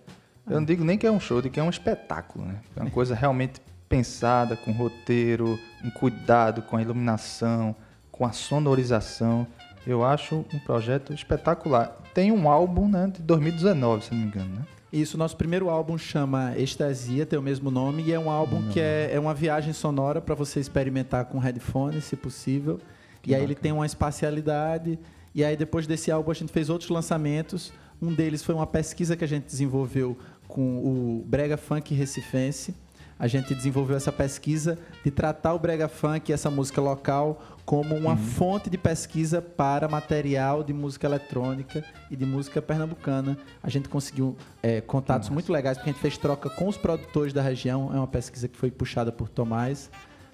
eu 0.48 0.56
não 0.56 0.66
digo 0.66 0.84
nem 0.84 0.98
que 0.98 1.06
é 1.06 1.12
um 1.12 1.20
show, 1.20 1.40
digo 1.40 1.54
que 1.54 1.60
é 1.60 1.64
um 1.64 1.70
espetáculo, 1.70 2.46
né? 2.46 2.60
É 2.76 2.82
uma 2.82 2.90
coisa 2.90 3.14
realmente 3.14 3.62
pensada, 3.90 4.56
com 4.56 4.72
roteiro, 4.72 5.60
um 5.84 5.90
cuidado 5.90 6.62
com 6.62 6.78
a 6.78 6.82
iluminação, 6.82 7.76
com 8.12 8.26
a 8.26 8.32
sonorização. 8.32 9.48
Eu 9.86 10.06
acho 10.06 10.46
um 10.54 10.60
projeto 10.60 11.12
espetacular. 11.12 11.98
Tem 12.14 12.32
um 12.32 12.48
álbum 12.48 12.88
né, 12.88 13.12
de 13.12 13.24
2019, 13.24 14.06
se 14.06 14.12
não 14.12 14.20
me 14.20 14.28
engano, 14.28 14.56
né? 14.56 14.62
Isso, 14.92 15.18
nosso 15.18 15.38
primeiro 15.38 15.70
álbum 15.70 15.98
chama 15.98 16.58
Estasia, 16.58 17.24
tem 17.24 17.38
o 17.38 17.42
mesmo 17.42 17.70
nome, 17.70 18.04
e 18.04 18.12
é 18.12 18.20
um 18.20 18.30
álbum 18.30 18.70
que 18.70 18.80
é, 18.80 19.12
é 19.14 19.20
uma 19.20 19.36
viagem 19.36 19.72
sonora 19.72 20.20
para 20.20 20.34
você 20.34 20.60
experimentar 20.60 21.26
com 21.26 21.38
headphones, 21.38 22.06
se 22.06 22.16
possível. 22.16 22.80
Que 23.22 23.32
e 23.32 23.36
aí 23.36 23.44
ele 23.44 23.54
tem 23.54 23.72
uma 23.72 23.86
espacialidade. 23.86 24.98
E 25.34 25.44
aí 25.44 25.56
depois 25.56 25.86
desse 25.86 26.12
álbum 26.12 26.32
a 26.32 26.34
gente 26.34 26.52
fez 26.52 26.70
outros 26.70 26.90
lançamentos. 26.90 27.72
Um 28.02 28.14
deles 28.14 28.44
foi 28.44 28.56
uma 28.56 28.66
pesquisa 28.66 29.16
que 29.16 29.24
a 29.24 29.28
gente 29.28 29.46
desenvolveu 29.46 30.18
com 30.48 30.80
o 30.80 31.24
Brega 31.28 31.56
Funk 31.56 31.94
Recifense 31.94 32.74
a 33.20 33.28
gente 33.28 33.54
desenvolveu 33.54 33.98
essa 33.98 34.14
pesquisa 34.14 34.80
de 35.04 35.12
tratar 35.12 35.54
o 35.54 35.60
brega 35.60 35.90
funk, 35.90 36.32
essa 36.32 36.50
música 36.50 36.80
local, 36.80 37.44
como 37.66 37.94
uma 37.94 38.12
uhum. 38.12 38.18
fonte 38.18 38.70
de 38.70 38.78
pesquisa 38.78 39.42
para 39.42 39.90
material 39.90 40.64
de 40.64 40.72
música 40.74 41.06
eletrônica 41.06 41.84
e 42.10 42.16
de 42.16 42.26
música 42.26 42.62
pernambucana. 42.62 43.38
A 43.62 43.70
gente 43.70 43.90
conseguiu 43.90 44.38
é, 44.64 44.80
contatos 44.80 45.28
Nossa. 45.28 45.34
muito 45.34 45.52
legais, 45.52 45.78
porque 45.78 45.90
a 45.90 45.94
gente 45.94 46.02
fez 46.02 46.18
troca 46.18 46.50
com 46.50 46.70
os 46.70 46.78
produtores 46.78 47.34
da 47.34 47.42
região. 47.42 47.92
É 47.94 47.98
uma 47.98 48.08
pesquisa 48.08 48.48
que 48.48 48.58
foi 48.58 48.72
puxada 48.72 49.12
por 49.12 49.28
Tomás, 49.28 49.92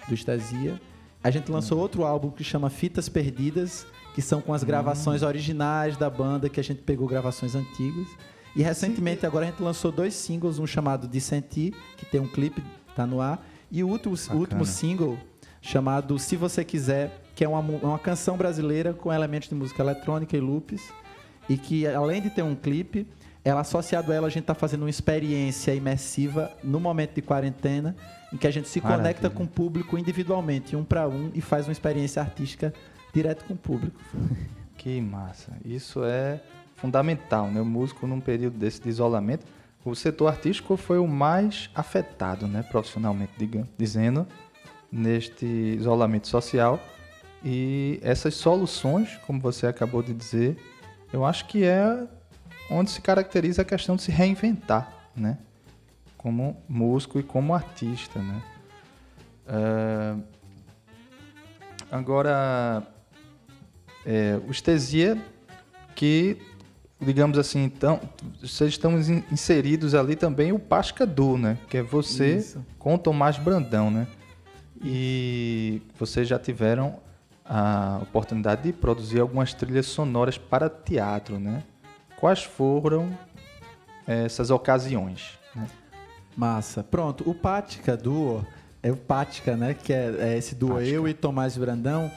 do 0.08 0.14
Estasia. 0.14 0.80
A 1.24 1.30
gente 1.30 1.50
lançou 1.50 1.78
uhum. 1.78 1.82
outro 1.82 2.04
álbum 2.04 2.30
que 2.30 2.44
chama 2.44 2.70
Fitas 2.70 3.08
Perdidas, 3.08 3.84
que 4.14 4.22
são 4.22 4.40
com 4.40 4.54
as 4.54 4.62
gravações 4.62 5.22
uhum. 5.22 5.28
originais 5.28 5.96
da 5.96 6.08
banda, 6.08 6.48
que 6.48 6.60
a 6.60 6.64
gente 6.64 6.82
pegou 6.82 7.08
gravações 7.08 7.56
antigas. 7.56 8.06
E 8.56 8.62
recentemente 8.62 9.26
agora 9.26 9.46
a 9.46 9.50
gente 9.50 9.62
lançou 9.62 9.92
dois 9.92 10.14
singles, 10.14 10.58
um 10.58 10.66
chamado 10.66 11.06
De 11.06 11.20
Sentir, 11.20 11.74
que 11.98 12.06
tem 12.06 12.18
um 12.18 12.26
clipe, 12.26 12.64
tá 12.94 13.06
no 13.06 13.20
ar, 13.20 13.46
e 13.70 13.84
o 13.84 13.88
último, 13.88 14.16
último 14.32 14.64
single 14.64 15.18
chamado 15.60 16.18
Se 16.18 16.36
Você 16.36 16.64
Quiser, 16.64 17.22
que 17.34 17.44
é 17.44 17.48
uma, 17.48 17.60
uma 17.60 17.98
canção 17.98 18.34
brasileira 18.34 18.94
com 18.94 19.12
elementos 19.12 19.50
de 19.50 19.54
música 19.54 19.82
eletrônica 19.82 20.34
e 20.34 20.40
loops, 20.40 20.90
e 21.50 21.58
que 21.58 21.86
além 21.86 22.22
de 22.22 22.30
ter 22.30 22.42
um 22.42 22.54
clipe, 22.54 23.06
ela 23.44 23.60
associado 23.60 24.10
a 24.10 24.14
ela 24.14 24.26
a 24.26 24.30
gente 24.30 24.44
está 24.44 24.54
fazendo 24.54 24.84
uma 24.84 24.90
experiência 24.90 25.74
imersiva 25.74 26.50
no 26.64 26.80
momento 26.80 27.14
de 27.14 27.20
quarentena, 27.20 27.94
em 28.32 28.38
que 28.38 28.46
a 28.46 28.50
gente 28.50 28.68
se 28.68 28.80
Maravilha. 28.80 29.02
conecta 29.02 29.28
com 29.28 29.44
o 29.44 29.46
público 29.46 29.98
individualmente, 29.98 30.74
um 30.74 30.82
para 30.82 31.06
um, 31.06 31.30
e 31.34 31.42
faz 31.42 31.66
uma 31.66 31.72
experiência 31.72 32.22
artística 32.22 32.72
direto 33.12 33.44
com 33.44 33.52
o 33.52 33.56
público. 33.56 34.00
Que 34.78 34.98
massa! 35.00 35.52
Isso 35.62 36.02
é 36.02 36.40
fundamental, 36.76 37.50
né? 37.50 37.60
O 37.60 37.64
músico 37.64 38.06
num 38.06 38.20
período 38.20 38.58
desse 38.58 38.80
de 38.80 38.88
isolamento, 38.88 39.44
o 39.84 39.94
setor 39.94 40.28
artístico 40.28 40.76
foi 40.76 40.98
o 40.98 41.06
mais 41.06 41.70
afetado, 41.74 42.48
né, 42.48 42.64
profissionalmente 42.64 43.32
digamos, 43.38 43.68
dizendo, 43.78 44.26
neste 44.90 45.46
isolamento 45.46 46.26
social. 46.26 46.80
E 47.44 48.00
essas 48.02 48.34
soluções, 48.34 49.16
como 49.26 49.40
você 49.40 49.66
acabou 49.66 50.02
de 50.02 50.12
dizer, 50.12 50.56
eu 51.12 51.24
acho 51.24 51.46
que 51.46 51.64
é 51.64 52.04
onde 52.68 52.90
se 52.90 53.00
caracteriza 53.00 53.62
a 53.62 53.64
questão 53.64 53.94
de 53.94 54.02
se 54.02 54.10
reinventar, 54.10 54.92
né? 55.14 55.38
Como 56.16 56.60
músico 56.68 57.20
e 57.20 57.22
como 57.22 57.54
artista, 57.54 58.20
né? 58.20 58.42
Uh, 59.46 60.22
agora, 61.88 62.82
é, 64.04 64.40
o 64.48 64.50
Estesia, 64.50 65.16
que 65.94 66.36
digamos 67.00 67.38
assim, 67.38 67.64
então, 67.64 68.00
vocês 68.40 68.70
estão 68.70 68.98
inseridos 69.30 69.94
ali 69.94 70.16
também 70.16 70.52
o 70.52 70.58
Pascadu, 70.58 71.36
né? 71.36 71.58
Que 71.68 71.78
é 71.78 71.82
você 71.82 72.36
Isso. 72.36 72.64
com 72.78 72.94
o 72.94 72.98
Tomás 72.98 73.38
Brandão, 73.38 73.90
né? 73.90 74.06
E 74.82 75.82
vocês 75.98 76.26
já 76.26 76.38
tiveram 76.38 76.98
a 77.44 78.00
oportunidade 78.02 78.62
de 78.62 78.72
produzir 78.72 79.20
algumas 79.20 79.54
trilhas 79.54 79.86
sonoras 79.86 80.36
para 80.38 80.68
teatro, 80.68 81.38
né? 81.38 81.62
Quais 82.18 82.42
foram 82.42 83.16
essas 84.06 84.50
ocasiões? 84.50 85.38
Né? 85.54 85.66
Massa. 86.36 86.82
Pronto, 86.82 87.28
o 87.28 87.34
Pática 87.34 87.96
Duo, 87.96 88.44
é 88.82 88.90
o 88.90 88.96
Pática, 88.96 89.56
né? 89.56 89.74
Que 89.74 89.92
é, 89.92 90.14
é 90.18 90.38
esse 90.38 90.54
duo 90.54 90.74
Pática. 90.74 90.90
eu 90.90 91.06
e 91.06 91.14
Tomás 91.14 91.56
Brandão. 91.56 92.10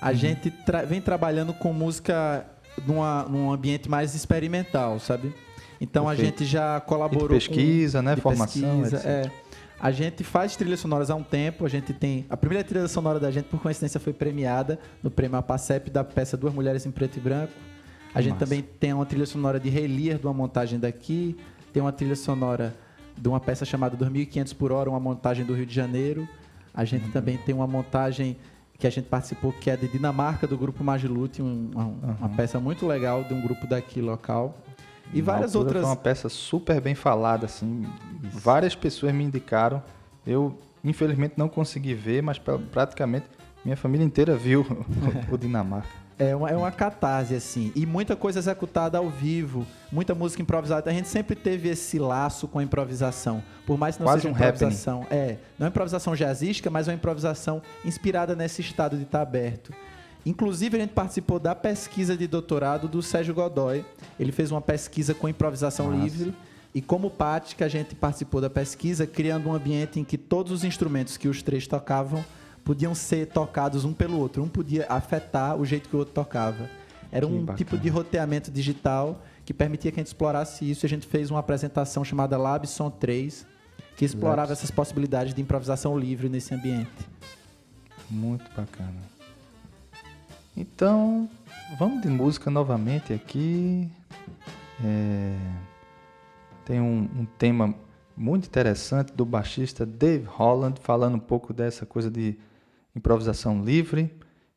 A 0.00 0.08
uhum. 0.08 0.14
gente 0.14 0.50
tra 0.50 0.82
vem 0.82 1.00
trabalhando 1.00 1.54
com 1.54 1.72
música 1.72 2.46
numa, 2.86 3.24
num 3.24 3.52
ambiente 3.52 3.88
mais 3.88 4.14
experimental, 4.14 4.98
sabe? 4.98 5.32
Então 5.80 6.06
Perfeito. 6.06 6.22
a 6.22 6.30
gente 6.30 6.44
já 6.44 6.80
colaborou 6.80 7.28
de 7.28 7.34
pesquisa, 7.34 7.98
com, 7.98 8.04
né, 8.04 8.16
formação, 8.16 8.80
pesquisa, 8.80 9.08
é. 9.08 9.30
A 9.80 9.90
gente 9.90 10.24
faz 10.24 10.56
trilhas 10.56 10.80
sonoras 10.80 11.10
há 11.10 11.14
um 11.14 11.22
tempo. 11.22 11.66
A 11.66 11.68
gente 11.68 11.92
tem 11.92 12.24
a 12.30 12.36
primeira 12.36 12.64
trilha 12.64 12.88
sonora 12.88 13.20
da 13.20 13.30
gente, 13.30 13.46
por 13.46 13.60
coincidência, 13.60 14.00
foi 14.00 14.14
premiada 14.14 14.78
no 15.02 15.10
prêmio 15.10 15.36
APACEP 15.36 15.90
da 15.90 16.02
peça 16.02 16.36
Duas 16.36 16.54
Mulheres 16.54 16.86
em 16.86 16.90
Preto 16.90 17.18
e 17.18 17.20
Branco. 17.20 17.52
A 18.14 18.22
gente 18.22 18.34
Massa. 18.34 18.46
também 18.46 18.62
tem 18.62 18.94
uma 18.94 19.04
trilha 19.04 19.26
sonora 19.26 19.60
de 19.60 19.68
Relir, 19.68 20.18
de 20.18 20.26
uma 20.26 20.32
montagem 20.32 20.78
daqui. 20.78 21.36
Tem 21.72 21.82
uma 21.82 21.92
trilha 21.92 22.16
sonora 22.16 22.74
de 23.14 23.28
uma 23.28 23.40
peça 23.40 23.64
chamada 23.64 23.96
2500 23.96 24.52
por 24.54 24.72
hora, 24.72 24.88
uma 24.88 25.00
montagem 25.00 25.44
do 25.44 25.52
Rio 25.52 25.66
de 25.66 25.74
Janeiro. 25.74 26.26
A 26.72 26.84
gente 26.84 27.06
uhum. 27.06 27.10
também 27.10 27.36
tem 27.36 27.54
uma 27.54 27.66
montagem 27.66 28.38
que 28.78 28.86
a 28.86 28.90
gente 28.90 29.06
participou, 29.06 29.52
que 29.52 29.70
é 29.70 29.76
de 29.76 29.88
Dinamarca, 29.88 30.46
do 30.46 30.58
grupo 30.58 30.82
Magilute, 30.82 31.40
um, 31.40 31.70
uma, 31.72 31.84
uhum. 31.84 32.16
uma, 32.20 32.28
peça 32.30 32.58
muito 32.58 32.86
legal 32.86 33.24
de 33.24 33.32
um 33.32 33.40
grupo 33.40 33.66
daqui 33.66 34.00
local. 34.00 34.54
E 35.12 35.20
Na 35.20 35.32
várias 35.32 35.54
outras. 35.54 35.82
Foi 35.82 35.90
uma 35.90 35.96
peça 35.96 36.28
super 36.28 36.80
bem 36.80 36.94
falada, 36.94 37.46
assim. 37.46 37.86
Isso. 38.22 38.38
Várias 38.38 38.74
pessoas 38.74 39.14
me 39.14 39.24
indicaram. 39.24 39.82
Eu, 40.26 40.58
infelizmente, 40.82 41.34
não 41.36 41.48
consegui 41.48 41.94
ver, 41.94 42.22
mas 42.22 42.38
praticamente 42.38 43.26
minha 43.64 43.76
família 43.76 44.04
inteira 44.04 44.36
viu 44.36 44.66
o 45.30 45.38
Dinamarca. 45.38 46.03
É 46.18 46.34
uma, 46.34 46.48
é 46.48 46.56
uma 46.56 46.70
catarse, 46.70 47.34
assim. 47.34 47.72
E 47.74 47.84
muita 47.84 48.14
coisa 48.14 48.38
executada 48.38 48.98
ao 48.98 49.10
vivo, 49.10 49.66
muita 49.90 50.14
música 50.14 50.42
improvisada. 50.42 50.90
A 50.90 50.94
gente 50.94 51.08
sempre 51.08 51.34
teve 51.34 51.68
esse 51.68 51.98
laço 51.98 52.46
com 52.46 52.58
a 52.58 52.62
improvisação. 52.62 53.42
Por 53.66 53.76
mais 53.76 53.96
que 53.96 54.02
não 54.02 54.06
Quase 54.06 54.22
seja 54.22 54.32
um 54.32 54.36
improvisação. 54.36 55.02
Happening. 55.02 55.20
É, 55.20 55.38
não 55.58 55.66
é 55.66 55.70
improvisação 55.70 56.14
jazzística, 56.14 56.70
mas 56.70 56.86
uma 56.86 56.94
improvisação 56.94 57.60
inspirada 57.84 58.36
nesse 58.36 58.60
estado 58.60 58.96
de 58.96 59.02
estar 59.02 59.22
aberto. 59.22 59.72
Inclusive, 60.24 60.76
a 60.76 60.80
gente 60.80 60.92
participou 60.92 61.38
da 61.38 61.54
pesquisa 61.54 62.16
de 62.16 62.26
doutorado 62.26 62.88
do 62.88 63.02
Sérgio 63.02 63.34
Godoy. 63.34 63.84
Ele 64.18 64.32
fez 64.32 64.50
uma 64.50 64.60
pesquisa 64.60 65.14
com 65.14 65.28
improvisação 65.28 65.86
Massa. 65.86 66.02
livre. 66.02 66.34
E 66.74 66.80
como 66.80 67.10
prática, 67.10 67.64
a 67.64 67.68
gente 67.68 67.94
participou 67.94 68.40
da 68.40 68.50
pesquisa, 68.50 69.06
criando 69.06 69.48
um 69.48 69.54
ambiente 69.54 70.00
em 70.00 70.04
que 70.04 70.16
todos 70.16 70.50
os 70.50 70.64
instrumentos 70.64 71.16
que 71.16 71.28
os 71.28 71.42
três 71.42 71.66
tocavam 71.66 72.24
podiam 72.64 72.94
ser 72.94 73.26
tocados 73.26 73.84
um 73.84 73.92
pelo 73.92 74.18
outro. 74.18 74.42
Um 74.42 74.48
podia 74.48 74.86
afetar 74.88 75.56
o 75.56 75.64
jeito 75.64 75.88
que 75.88 75.94
o 75.94 75.98
outro 75.98 76.14
tocava. 76.14 76.68
Era 77.12 77.26
Que 77.26 77.32
um 77.32 77.40
bacana. 77.40 77.58
tipo 77.58 77.76
de 77.78 77.88
roteamento 77.88 78.50
digital 78.50 79.22
que 79.44 79.52
permitia 79.54 79.92
que 79.92 80.00
a 80.00 80.02
gente 80.02 80.08
explorasse 80.08 80.68
isso. 80.68 80.84
E 80.84 80.86
a 80.86 80.90
gente 80.90 81.06
fez 81.06 81.30
uma 81.30 81.40
apresentação 81.40 82.02
chamada 82.04 82.36
Labson 82.38 82.90
3, 82.90 83.46
que 83.96 84.04
explorava 84.04 84.48
Labson. 84.48 84.52
essas 84.54 84.70
possibilidades 84.70 85.34
de 85.34 85.40
improvisação 85.42 85.96
livre 85.98 86.28
nesse 86.28 86.54
ambiente. 86.54 86.90
Muito 88.10 88.44
bacana. 88.56 89.02
Então, 90.56 91.28
vamos 91.78 92.02
de 92.02 92.08
música 92.08 92.50
novamente 92.50 93.12
aqui. 93.12 93.88
É, 94.84 95.36
tem 96.64 96.80
um, 96.80 97.08
um 97.16 97.24
tema 97.38 97.74
muito 98.16 98.46
interessante 98.46 99.12
do 99.12 99.24
baixista 99.24 99.84
Dave 99.84 100.24
Holland, 100.26 100.80
falando 100.80 101.16
um 101.16 101.20
pouco 101.20 101.52
dessa 101.52 101.84
coisa 101.84 102.10
de 102.10 102.36
improvisação 102.94 103.62
livre, 103.64 104.14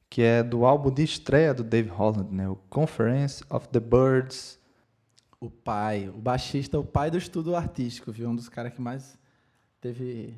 que 0.10 0.21
é 0.21 0.41
do 0.43 0.65
álbum 0.65 0.91
de 0.91 1.04
estreia 1.04 1.54
do 1.54 1.63
Dave 1.63 1.89
Holland, 1.89 2.34
né? 2.34 2.47
o 2.47 2.56
Conference 2.69 3.43
of 3.50 3.67
the 3.69 3.80
Birds. 3.80 4.58
O 5.39 5.52
pai, 5.52 6.10
o 6.10 6.17
baixista, 6.17 6.80
o 6.80 6.84
pai 6.84 7.12
do 7.12 7.17
estudo 7.17 7.56
artístico, 7.56 8.12
viu? 8.12 8.28
Um 8.30 8.36
dos 8.36 8.50
caras 8.50 8.73
que 8.73 8.82
mais 8.82 9.19
teve 9.80 10.34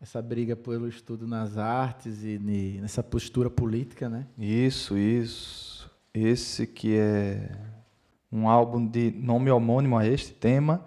essa 0.00 0.22
briga 0.22 0.54
pelo 0.54 0.86
estudo 0.86 1.26
nas 1.26 1.58
artes 1.58 2.22
e 2.22 2.38
ne- 2.38 2.80
nessa 2.80 3.02
postura 3.02 3.50
política, 3.50 4.08
né? 4.08 4.26
Isso, 4.38 4.96
isso. 4.96 5.90
Esse 6.14 6.68
que 6.68 6.96
é 6.96 7.50
um 8.30 8.48
álbum 8.48 8.86
de 8.86 9.10
nome 9.10 9.50
homônimo 9.50 9.98
a 9.98 10.06
este 10.06 10.32
tema, 10.32 10.84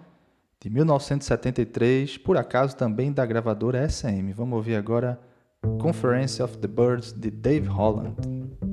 de 0.58 0.70
1973, 0.70 2.16
por 2.18 2.36
acaso 2.36 2.74
também 2.76 3.12
da 3.12 3.26
gravadora 3.26 3.86
SM. 3.86 4.32
Vamos 4.32 4.56
ouvir 4.56 4.76
agora 4.76 5.20
Conference 5.62 6.40
of 6.40 6.62
the 6.62 6.68
Birds 6.68 7.12
de 7.12 7.30
Dave 7.30 7.66
Holland. 7.66 8.69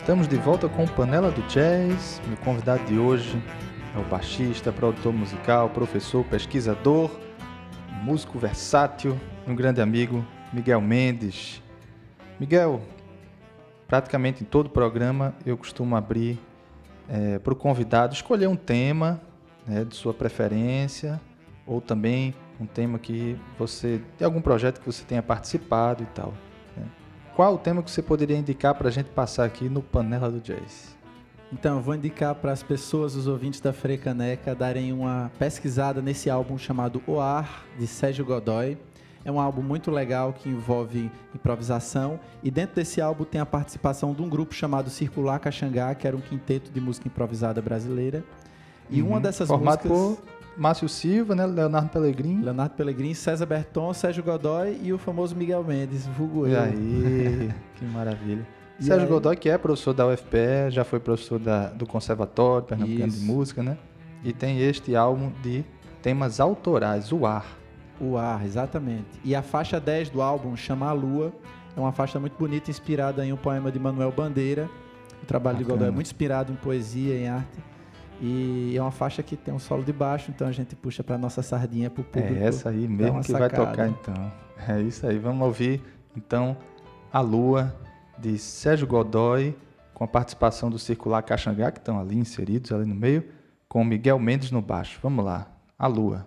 Estamos 0.00 0.26
de 0.26 0.36
volta 0.36 0.66
com 0.66 0.86
Panela 0.86 1.30
do 1.30 1.42
Jazz. 1.42 2.22
Meu 2.26 2.36
convidado 2.38 2.82
de 2.86 2.98
hoje 2.98 3.40
é 3.94 3.98
o 3.98 4.04
baixista, 4.04 4.72
produtor 4.72 5.12
musical, 5.12 5.68
professor, 5.68 6.24
pesquisador, 6.24 7.10
músico 8.02 8.38
versátil, 8.38 9.20
um 9.46 9.54
grande 9.54 9.82
amigo, 9.82 10.24
Miguel 10.54 10.80
Mendes. 10.80 11.62
Miguel, 12.40 12.80
praticamente 13.86 14.42
em 14.42 14.46
todo 14.46 14.70
programa 14.70 15.34
eu 15.44 15.56
costumo 15.56 15.94
abrir 15.94 16.40
é, 17.06 17.38
para 17.38 17.52
o 17.52 17.56
convidado 17.56 18.14
escolher 18.14 18.48
um 18.48 18.56
tema 18.56 19.20
né, 19.66 19.84
de 19.84 19.94
sua 19.94 20.14
preferência 20.14 21.20
ou 21.66 21.78
também 21.78 22.34
um 22.58 22.64
tema 22.64 22.98
que 22.98 23.38
você 23.58 24.00
tem 24.16 24.24
algum 24.24 24.40
projeto 24.40 24.80
que 24.80 24.86
você 24.86 25.04
tenha 25.04 25.22
participado 25.22 26.02
e 26.02 26.06
tal. 26.06 26.32
Qual 27.40 27.54
o 27.54 27.58
tema 27.58 27.82
que 27.82 27.90
você 27.90 28.02
poderia 28.02 28.36
indicar 28.36 28.74
para 28.74 28.88
a 28.88 28.90
gente 28.90 29.08
passar 29.08 29.46
aqui 29.46 29.66
no 29.66 29.80
Panela 29.80 30.30
do 30.30 30.40
Jazz? 30.40 30.94
Então, 31.50 31.78
eu 31.78 31.82
vou 31.82 31.94
indicar 31.94 32.34
para 32.34 32.52
as 32.52 32.62
pessoas, 32.62 33.16
os 33.16 33.26
ouvintes 33.26 33.62
da 33.62 33.72
Frecaneca, 33.72 34.54
darem 34.54 34.92
uma 34.92 35.32
pesquisada 35.38 36.02
nesse 36.02 36.28
álbum 36.28 36.58
chamado 36.58 37.02
O 37.06 37.18
Ar, 37.18 37.64
de 37.78 37.86
Sérgio 37.86 38.26
Godoy. 38.26 38.76
É 39.24 39.32
um 39.32 39.40
álbum 39.40 39.62
muito 39.62 39.90
legal 39.90 40.34
que 40.34 40.50
envolve 40.50 41.10
improvisação 41.34 42.20
e 42.42 42.50
dentro 42.50 42.76
desse 42.76 43.00
álbum 43.00 43.24
tem 43.24 43.40
a 43.40 43.46
participação 43.46 44.12
de 44.12 44.20
um 44.20 44.28
grupo 44.28 44.54
chamado 44.54 44.90
Circular 44.90 45.40
Caxangá, 45.40 45.94
que 45.94 46.06
era 46.06 46.14
um 46.14 46.20
quinteto 46.20 46.70
de 46.70 46.78
música 46.78 47.08
improvisada 47.08 47.62
brasileira. 47.62 48.22
E 48.90 49.00
uhum. 49.00 49.08
uma 49.08 49.18
dessas 49.18 49.48
Formado 49.48 49.88
músicas... 49.88 50.18
por 50.18 50.39
Márcio 50.60 50.86
Silva, 50.90 51.34
né? 51.34 51.46
Leonardo 51.46 51.88
Pellegrini. 51.88 52.44
Leonardo 52.44 52.74
Pellegrini, 52.74 53.14
César 53.14 53.46
Berton, 53.46 53.94
Sérgio 53.94 54.22
Godoy 54.22 54.78
e 54.82 54.92
o 54.92 54.98
famoso 54.98 55.34
Miguel 55.34 55.64
Mendes, 55.64 56.06
vulgo 56.06 56.46
E 56.46 56.54
aí, 56.54 57.50
que 57.76 57.84
maravilha. 57.86 58.46
E 58.78 58.84
Sérgio 58.84 59.06
aí... 59.06 59.10
Godoy, 59.10 59.36
que 59.36 59.48
é 59.48 59.56
professor 59.56 59.94
da 59.94 60.06
UFPE, 60.06 60.68
já 60.68 60.84
foi 60.84 61.00
professor 61.00 61.38
da, 61.38 61.68
do 61.70 61.86
Conservatório 61.86 62.66
Pernambucano 62.66 63.10
de 63.10 63.20
Música, 63.20 63.62
né? 63.62 63.78
E 64.22 64.34
tem 64.34 64.60
este 64.60 64.94
álbum 64.94 65.32
de 65.42 65.64
temas 66.02 66.38
autorais, 66.40 67.10
O 67.10 67.24
Ar. 67.24 67.46
O 67.98 68.18
Ar, 68.18 68.44
exatamente. 68.44 69.18
E 69.24 69.34
a 69.34 69.40
faixa 69.40 69.80
10 69.80 70.10
do 70.10 70.20
álbum, 70.20 70.54
Chama 70.56 70.90
a 70.90 70.92
Lua, 70.92 71.32
é 71.74 71.80
uma 71.80 71.92
faixa 71.92 72.20
muito 72.20 72.36
bonita, 72.38 72.70
inspirada 72.70 73.24
em 73.24 73.32
um 73.32 73.36
poema 73.38 73.72
de 73.72 73.78
Manuel 73.78 74.12
Bandeira. 74.12 74.68
O 75.22 75.26
trabalho 75.26 75.56
Bacana. 75.56 75.64
de 75.64 75.72
Godoy 75.72 75.88
é 75.88 75.90
muito 75.90 76.06
inspirado 76.06 76.52
em 76.52 76.56
poesia, 76.56 77.14
em 77.14 77.28
arte. 77.28 77.70
E 78.20 78.76
é 78.76 78.82
uma 78.82 78.90
faixa 78.90 79.22
que 79.22 79.34
tem 79.36 79.52
um 79.52 79.58
solo 79.58 79.82
de 79.82 79.92
baixo, 79.92 80.30
então 80.30 80.46
a 80.46 80.52
gente 80.52 80.76
puxa 80.76 81.02
para 81.02 81.16
nossa 81.16 81.42
sardinha 81.42 81.88
para 81.88 82.02
o 82.02 82.04
público. 82.04 82.34
É 82.34 82.46
essa 82.46 82.68
aí 82.68 82.86
mesmo 82.86 83.20
que 83.20 83.32
sacada. 83.32 83.56
vai 83.56 83.66
tocar 83.66 83.88
então. 83.88 84.32
É 84.68 84.80
isso 84.80 85.06
aí. 85.06 85.18
Vamos 85.18 85.46
ouvir 85.46 85.82
então 86.14 86.56
A 87.10 87.20
Lua 87.20 87.74
de 88.18 88.36
Sérgio 88.38 88.86
Godoy 88.86 89.56
com 89.94 90.04
a 90.04 90.08
participação 90.08 90.70
do 90.70 90.78
Circular 90.78 91.22
Caxangá, 91.22 91.70
que 91.70 91.78
estão 91.78 91.98
ali 91.98 92.16
inseridos 92.16 92.72
ali 92.72 92.84
no 92.84 92.94
meio, 92.94 93.24
com 93.68 93.82
Miguel 93.84 94.18
Mendes 94.18 94.50
no 94.50 94.60
baixo. 94.60 94.98
Vamos 95.02 95.24
lá. 95.24 95.46
A 95.78 95.86
Lua. 95.86 96.26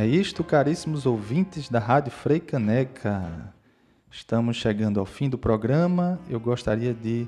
É 0.00 0.06
isto, 0.06 0.44
caríssimos 0.44 1.06
ouvintes 1.06 1.68
da 1.68 1.80
Rádio 1.80 2.12
Frei 2.12 2.38
Caneca. 2.38 3.52
Estamos 4.08 4.56
chegando 4.56 5.00
ao 5.00 5.04
fim 5.04 5.28
do 5.28 5.36
programa. 5.36 6.20
Eu 6.30 6.38
gostaria 6.38 6.94
de 6.94 7.26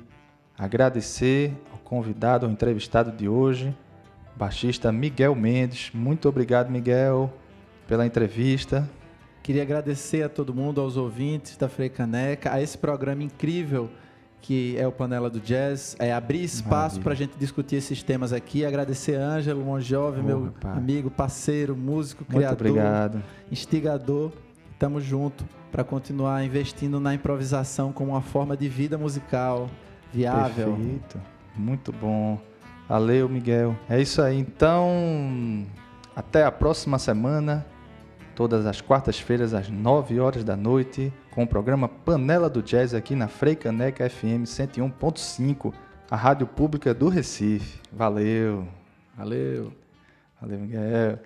agradecer 0.57 1.51
ao 1.69 1.77
convidado, 1.79 2.45
ao 2.45 2.51
entrevistado 2.53 3.11
de 3.11 3.27
hoje, 3.27 3.75
baixista 4.37 4.89
Miguel 4.89 5.35
Mendes. 5.35 5.91
Muito 5.93 6.29
obrigado, 6.29 6.71
Miguel, 6.71 7.33
pela 7.89 8.05
entrevista. 8.05 8.89
Queria 9.43 9.63
agradecer 9.63 10.23
a 10.23 10.29
todo 10.29 10.53
mundo, 10.53 10.79
aos 10.79 10.95
ouvintes 10.95 11.57
da 11.57 11.67
Frei 11.67 11.89
Caneca, 11.89 12.53
a 12.53 12.61
esse 12.61 12.77
programa 12.77 13.21
incrível 13.21 13.89
que 14.41 14.75
é 14.77 14.87
o 14.87 14.91
Panela 14.91 15.29
do 15.29 15.39
Jazz, 15.39 15.95
é 15.99 16.11
abrir 16.11 16.43
espaço 16.43 16.99
para 16.99 17.13
a 17.13 17.15
gente 17.15 17.37
discutir 17.37 17.75
esses 17.75 18.01
temas 18.01 18.33
aqui. 18.33 18.65
Agradecer 18.65 19.15
a 19.15 19.23
Ângelo 19.23 19.63
Monjove, 19.63 20.19
oh, 20.19 20.23
meu 20.23 20.53
amigo, 20.63 21.11
parceiro, 21.11 21.75
músico, 21.75 22.23
Muito 22.23 22.37
criador, 22.37 22.67
obrigado. 22.67 23.23
instigador. 23.51 24.31
Tamo 24.79 24.99
junto 24.99 25.45
para 25.71 25.83
continuar 25.83 26.43
investindo 26.43 26.99
na 26.99 27.13
improvisação 27.13 27.93
como 27.93 28.11
uma 28.11 28.21
forma 28.21 28.57
de 28.57 28.67
vida 28.67 28.97
musical 28.97 29.69
viável. 30.11 30.73
Perfeito. 30.73 31.21
Muito 31.55 31.91
bom. 31.91 32.39
Valeu, 32.89 33.29
Miguel. 33.29 33.75
É 33.87 34.01
isso 34.01 34.21
aí. 34.21 34.39
Então, 34.39 35.65
até 36.15 36.43
a 36.43 36.51
próxima 36.51 36.97
semana 36.97 37.65
todas 38.35 38.65
as 38.65 38.81
quartas-feiras 38.81 39.53
às 39.53 39.69
9 39.69 40.19
horas 40.19 40.43
da 40.43 40.57
noite, 40.57 41.13
com 41.31 41.43
o 41.43 41.47
programa 41.47 41.87
Panela 41.87 42.49
do 42.49 42.61
Jazz 42.61 42.93
aqui 42.93 43.15
na 43.15 43.27
Freicaneca 43.27 44.07
FM 44.09 44.43
101.5, 44.43 45.73
a 46.09 46.15
rádio 46.15 46.45
pública 46.45 46.93
do 46.93 47.07
Recife. 47.07 47.79
Valeu. 47.91 48.67
Valeu. 49.17 49.71
Valeu, 50.39 50.59
Miguel. 50.59 51.19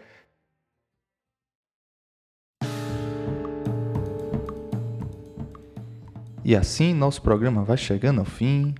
E 6.43 6.55
assim 6.55 6.93
nosso 6.93 7.23
programa 7.23 7.63
vai 7.63 7.75
chegando 7.75 8.19
ao 8.19 8.25
fim. 8.25 8.75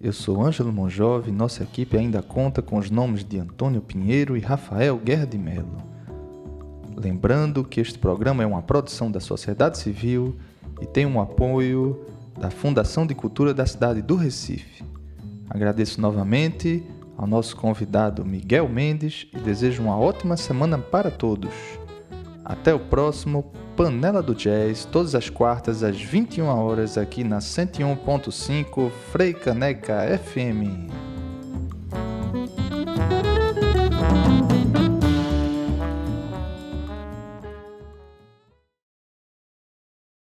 Eu 0.00 0.12
sou 0.12 0.44
Ângelo 0.44 0.72
Monjove, 0.72 1.30
nossa 1.30 1.62
equipe 1.62 1.96
ainda 1.96 2.20
conta 2.20 2.60
com 2.60 2.76
os 2.76 2.90
nomes 2.90 3.24
de 3.24 3.38
Antônio 3.38 3.80
Pinheiro 3.80 4.36
e 4.36 4.40
Rafael 4.40 4.98
Guerra 4.98 5.24
de 5.24 5.38
Melo. 5.38 5.78
Lembrando 6.96 7.62
que 7.62 7.80
este 7.80 7.98
programa 7.98 8.42
é 8.42 8.46
uma 8.46 8.60
produção 8.60 9.10
da 9.10 9.20
sociedade 9.20 9.78
civil 9.78 10.36
e 10.84 10.86
tem 10.86 11.06
um 11.06 11.18
apoio 11.18 11.98
da 12.38 12.50
Fundação 12.50 13.06
de 13.06 13.14
Cultura 13.14 13.54
da 13.54 13.64
cidade 13.64 14.02
do 14.02 14.16
Recife. 14.16 14.84
Agradeço 15.48 15.98
novamente 15.98 16.84
ao 17.16 17.26
nosso 17.26 17.56
convidado 17.56 18.22
Miguel 18.22 18.68
Mendes 18.68 19.26
e 19.32 19.38
desejo 19.38 19.82
uma 19.82 19.98
ótima 19.98 20.36
semana 20.36 20.78
para 20.78 21.10
todos. 21.10 21.54
Até 22.44 22.74
o 22.74 22.78
próximo 22.78 23.50
Panela 23.74 24.22
do 24.22 24.34
Jazz, 24.34 24.84
todas 24.84 25.14
as 25.14 25.30
quartas 25.30 25.82
às 25.82 25.98
21 25.98 26.44
horas 26.48 26.98
aqui 26.98 27.24
na 27.24 27.38
101.5 27.38 28.90
Frei 29.10 29.32
Caneca 29.32 30.02
FM. 30.18 31.13